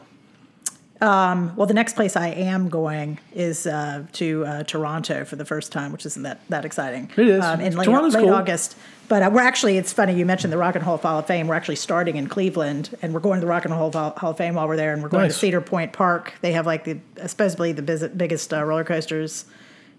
[1.02, 5.72] Well, the next place I am going is uh, to uh, Toronto for the first
[5.72, 7.10] time, which isn't that that exciting.
[7.16, 7.43] It is.
[7.43, 8.34] um, in late, Toronto's late cool.
[8.34, 8.76] August.
[9.08, 11.47] But uh, we're actually, it's funny, you mentioned the Rock and Roll Hall of Fame.
[11.47, 14.32] We're actually starting in Cleveland, and we're going to the Rock and Roll Hall Hall
[14.32, 15.34] of Fame while we're there, and we're going Nice.
[15.34, 16.36] to Cedar Point Park.
[16.41, 19.45] They have like the supposedly the biz- biggest uh, roller coasters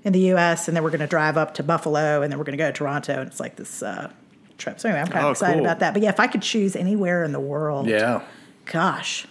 [0.05, 2.45] in the U.S., and then we're going to drive up to Buffalo, and then we're
[2.45, 4.11] going to go to Toronto, and it's like this uh,
[4.59, 4.79] trip.
[4.79, 5.65] So anyway, I'm kind of Oh, excited cool.
[5.67, 5.93] about that.
[5.93, 8.23] But yeah, if I could choose anywhere in the world, Yeah.
[8.67, 9.27] gosh,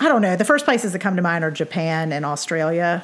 [0.00, 0.36] I don't know.
[0.36, 3.02] The first places that come to mind are Japan and Australia.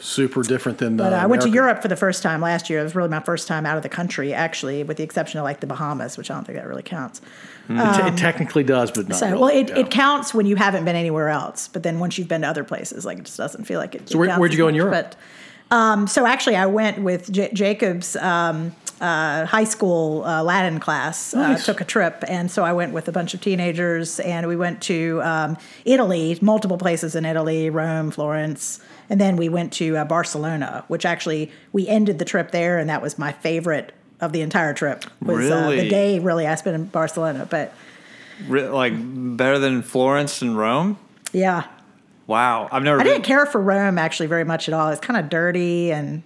[0.00, 0.96] Super different than.
[0.96, 2.80] But uh, I went to Europe for the first time last year.
[2.80, 5.44] It was really my first time out of the country, actually, with the exception of
[5.44, 7.20] like the Bahamas, which I don't think that really counts.
[7.68, 9.40] It, it technically does, but not So, really.
[9.40, 9.78] well, it, yeah.
[9.78, 12.64] it counts when you haven't been anywhere else, but then once you've been to other
[12.64, 14.08] places, like it just doesn't feel like it.
[14.08, 14.74] So where- where'd you go in.
[14.74, 14.92] Europe?
[14.92, 15.16] But
[15.72, 21.34] um, so actually, I went with J- Jacob's um, uh, high school uh, Latin class.
[21.34, 21.62] Nice.
[21.62, 24.54] Uh, took a trip, and so I went with a bunch of teenagers, and we
[24.54, 29.96] went to um, Italy, multiple places in Italy, Rome, Florence, and then we went to
[29.96, 34.32] uh, Barcelona, which actually we ended the trip there, and that was my favorite of
[34.32, 35.04] the entire trip.
[35.20, 35.80] Was uh, Really?
[35.80, 37.72] the day really I spent in Barcelona, but
[38.46, 40.96] Re- like better than Florence and Rome.
[41.32, 41.64] yeah.
[42.26, 43.00] Wow, I've never.
[43.00, 43.12] I been.
[43.14, 44.88] didn't care for Rome actually very much at all.
[44.90, 46.22] It's kind of dirty and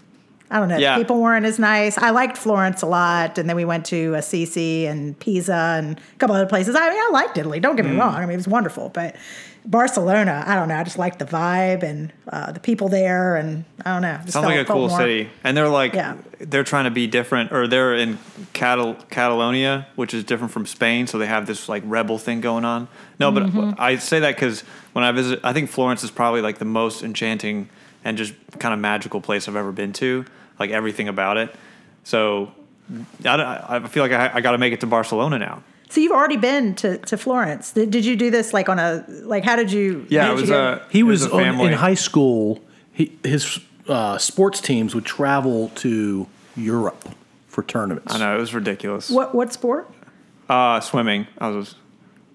[0.50, 0.76] I don't know.
[0.78, 0.96] Yeah.
[0.96, 1.98] People weren't as nice.
[1.98, 6.18] I liked Florence a lot, and then we went to Assisi and Pisa and a
[6.18, 6.76] couple other places.
[6.76, 7.58] I mean, I liked Italy.
[7.60, 7.92] Don't get Mm.
[7.94, 8.14] me wrong.
[8.14, 9.16] I mean, it was wonderful, but
[9.64, 10.76] Barcelona, I don't know.
[10.76, 14.18] I just liked the vibe and uh, the people there, and I don't know.
[14.26, 16.14] Sounds like a cool more- city, and they're like Yeah.
[16.38, 18.18] they're trying to be different, or they're in
[18.52, 22.64] Catal- Catalonia, which is different from Spain, so they have this like rebel thing going
[22.64, 22.86] on.
[23.18, 23.72] No, but Mm-hmm.
[23.78, 24.60] I say that because
[24.92, 27.68] when I visit, I think Florence is probably like the most enchanting
[28.04, 30.24] and just kind of magical place I've ever been to.
[30.58, 31.54] Like everything about it.
[32.04, 32.52] So
[33.24, 35.62] I, I feel like I, I got to make it to Barcelona now.
[35.88, 37.72] So you've already been to, to Florence.
[37.72, 39.44] Did, did you do this like on a like?
[39.44, 40.06] How did you?
[40.08, 40.82] Yeah, how it was you a?
[40.90, 42.60] He it was, a on, in high school.
[42.92, 46.26] He, his uh, sports teams would travel to
[46.56, 47.08] Europe
[47.46, 48.14] for tournaments.
[48.14, 49.10] I know it was ridiculous.
[49.10, 49.88] what what sport?
[50.48, 51.28] Uh, swimming.
[51.38, 51.76] I was.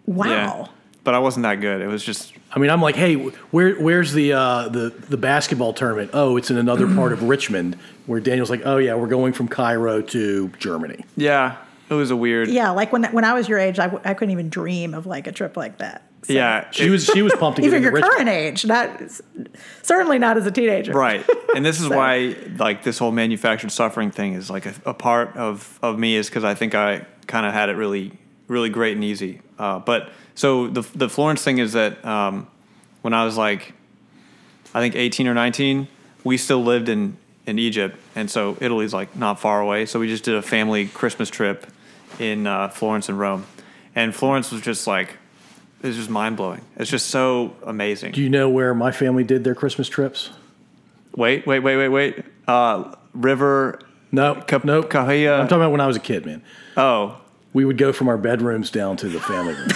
[0.06, 0.28] Wow.
[0.28, 0.68] Yeah,
[1.04, 1.82] but I wasn't that good.
[1.82, 5.74] It was just I mean, I'm like, hey, where, where's the, uh, the the basketball
[5.74, 6.12] tournament?
[6.14, 7.80] Oh, it's in another part of Richmond.
[8.12, 11.06] Where Daniel's like, oh yeah, we're going from Cairo to Germany.
[11.16, 11.58] yeah.
[11.90, 12.48] It was a weird.
[12.48, 15.06] Yeah, like when when I was your age, I, w- I couldn't even dream of
[15.06, 16.04] like a trip like that.
[16.24, 18.14] So- Yeah, She was she was pumped to even into your Richmond.
[18.14, 19.02] current age, not
[19.82, 20.94] certainly not as a teenager.
[20.94, 24.94] right and this is why like this whole manufactured suffering thing is like a, a
[24.94, 28.12] part of of me is because i think i kind of had it really
[28.48, 32.48] really great and easy uh, but so the the florence thing is that um,
[33.02, 33.74] when i was like
[34.74, 35.88] i think 18 or 19
[36.24, 40.08] we still lived in in egypt and so italy's like not far away so we
[40.08, 41.66] just did a family christmas trip
[42.20, 43.46] in uh, florence and rome
[43.96, 45.18] and florence was just like
[45.82, 49.44] it was just mind-blowing it's just so amazing Do you know where my family did
[49.44, 50.30] their Christmas trips?
[51.16, 52.24] Wait, wait, wait, wait, wait.
[52.48, 53.80] Uh, River.
[54.14, 54.90] No, Cap- nope.
[54.92, 55.40] Cahuilla.
[55.42, 56.42] I'm talking about when I was a kid, man.
[56.78, 57.20] Oh,
[57.52, 59.70] We would go from our bedrooms down to the family room.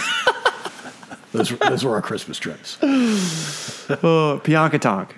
[1.32, 2.78] those, were- those were our Christmas trips.
[2.82, 5.10] oh, Piankatonk.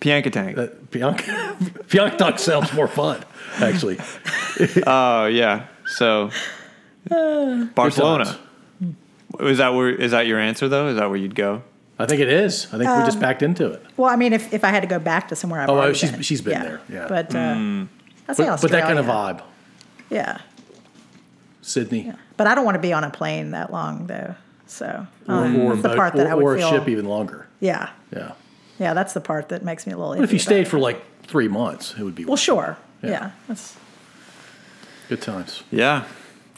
[0.00, 0.58] Piankatank.
[0.58, 1.56] Uh, Bianca,
[1.88, 3.24] Bianca sounds more fun,
[3.58, 3.98] actually.
[4.86, 5.66] Oh, yeah.
[5.86, 6.30] So,
[7.08, 8.38] Barcelona.
[9.40, 9.90] Is that where?
[9.90, 10.88] Is that your answer though?
[10.88, 11.62] Is that where you'd go?
[11.98, 12.66] I think it is.
[12.72, 13.82] I think we just backed into it.
[13.96, 15.78] Well, I mean, if, if I had to go back to somewhere, I've Oh, oh,
[15.78, 16.22] already she's- been.
[16.22, 17.06] she's been there, yeah.
[17.08, 17.84] But uh, Hmm.
[18.28, 19.42] I'd say But, but that kind of Australia.
[19.42, 19.44] vibe.
[20.10, 20.38] Yeah,
[21.62, 22.12] Sydney.
[22.36, 24.34] but I don't want to be on a plane that long though.
[24.66, 26.70] So um, or, a that's the boat- part that or, I would or a feel.
[26.70, 27.46] ship even longer.
[27.60, 28.32] Yeah, Yeah.
[28.78, 30.14] Yeah, that's the part that makes me a little.
[30.14, 32.76] But if you iffy stayed about for like three months, it would be well, sure.
[33.02, 33.10] Yeah.
[33.10, 33.76] Yeah, that's
[35.08, 35.62] good times.
[35.70, 36.04] Yeah.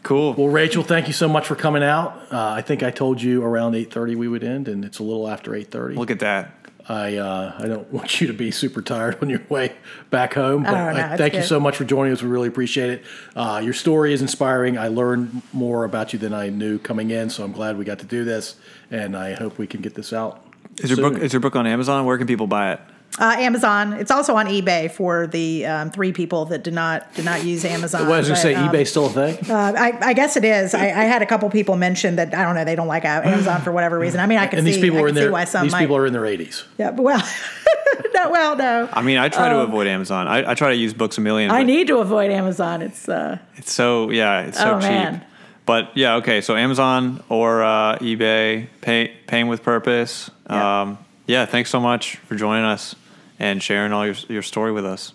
[0.05, 0.35] Cool.
[0.35, 2.33] Well, Rachel, thank you so much for coming out.
[2.33, 5.03] Uh, I think I told you around eight thirty we would end, and it's a
[5.03, 5.97] little after eight thirty.
[5.97, 6.55] Look at that.
[6.89, 9.75] I uh, I don't want you to be super tired on your way
[10.11, 10.63] back home.
[10.63, 12.23] But Oh, no, I it's thank you so much for joining us.
[12.23, 13.05] We really appreciate it.
[13.37, 14.79] Uh, your story is inspiring.
[14.79, 17.99] I learned more about you than I knew coming in, so I'm glad we got
[17.99, 18.57] to do this,
[18.91, 20.43] and I hope we can get this out.
[20.81, 21.13] Is your soon.
[21.15, 21.23] book?
[21.23, 22.05] Is your book on Amazon?
[22.07, 22.81] Where can people buy it?
[23.19, 23.95] uh, Amazon.
[23.95, 27.65] It's also on eBay for the um, three people that did not did not use
[27.65, 28.03] Amazon.
[28.03, 29.51] Well, I was going to say, um, eBay's still a thing.
[29.51, 30.73] Uh, I, I guess it is.
[30.75, 33.61] I, I had a couple people mention that I don't know they don't like Amazon
[33.63, 34.21] for whatever reason.
[34.21, 34.73] I mean, I can and see.
[34.75, 35.81] these people are in their why some these might.
[35.81, 36.65] people are in their 80s.
[36.77, 37.19] yeah, but well,
[38.15, 38.89] no, well, no.
[38.93, 40.29] I mean, I try to Um, avoid Amazon.
[40.29, 41.51] I, I try to use Books a Million.
[41.51, 42.83] I need to avoid Amazon.
[42.83, 44.43] It's uh, It's so yeah.
[44.43, 44.91] It's so Oh, cheap.
[44.91, 45.25] man.
[45.69, 46.41] But yeah, okay.
[46.41, 50.31] So Amazon or uh, eBay, pay, paying with purpose.
[50.49, 50.81] Yeah.
[50.81, 51.45] Um, yeah.
[51.45, 52.95] Thanks so much for joining us
[53.39, 55.13] and sharing all your your story with us.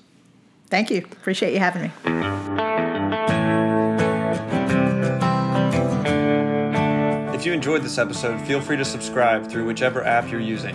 [0.67, 0.99] thank you.
[0.99, 1.91] Appreciate you having me.
[7.34, 10.73] If If you enjoyed this episode, feel free to subscribe through whichever app you're using.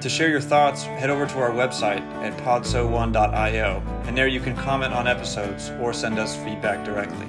[0.00, 4.56] To share your thoughts, head over to our website at podso1.io, and there you can
[4.56, 7.28] comment on episodes or send us feedback directly.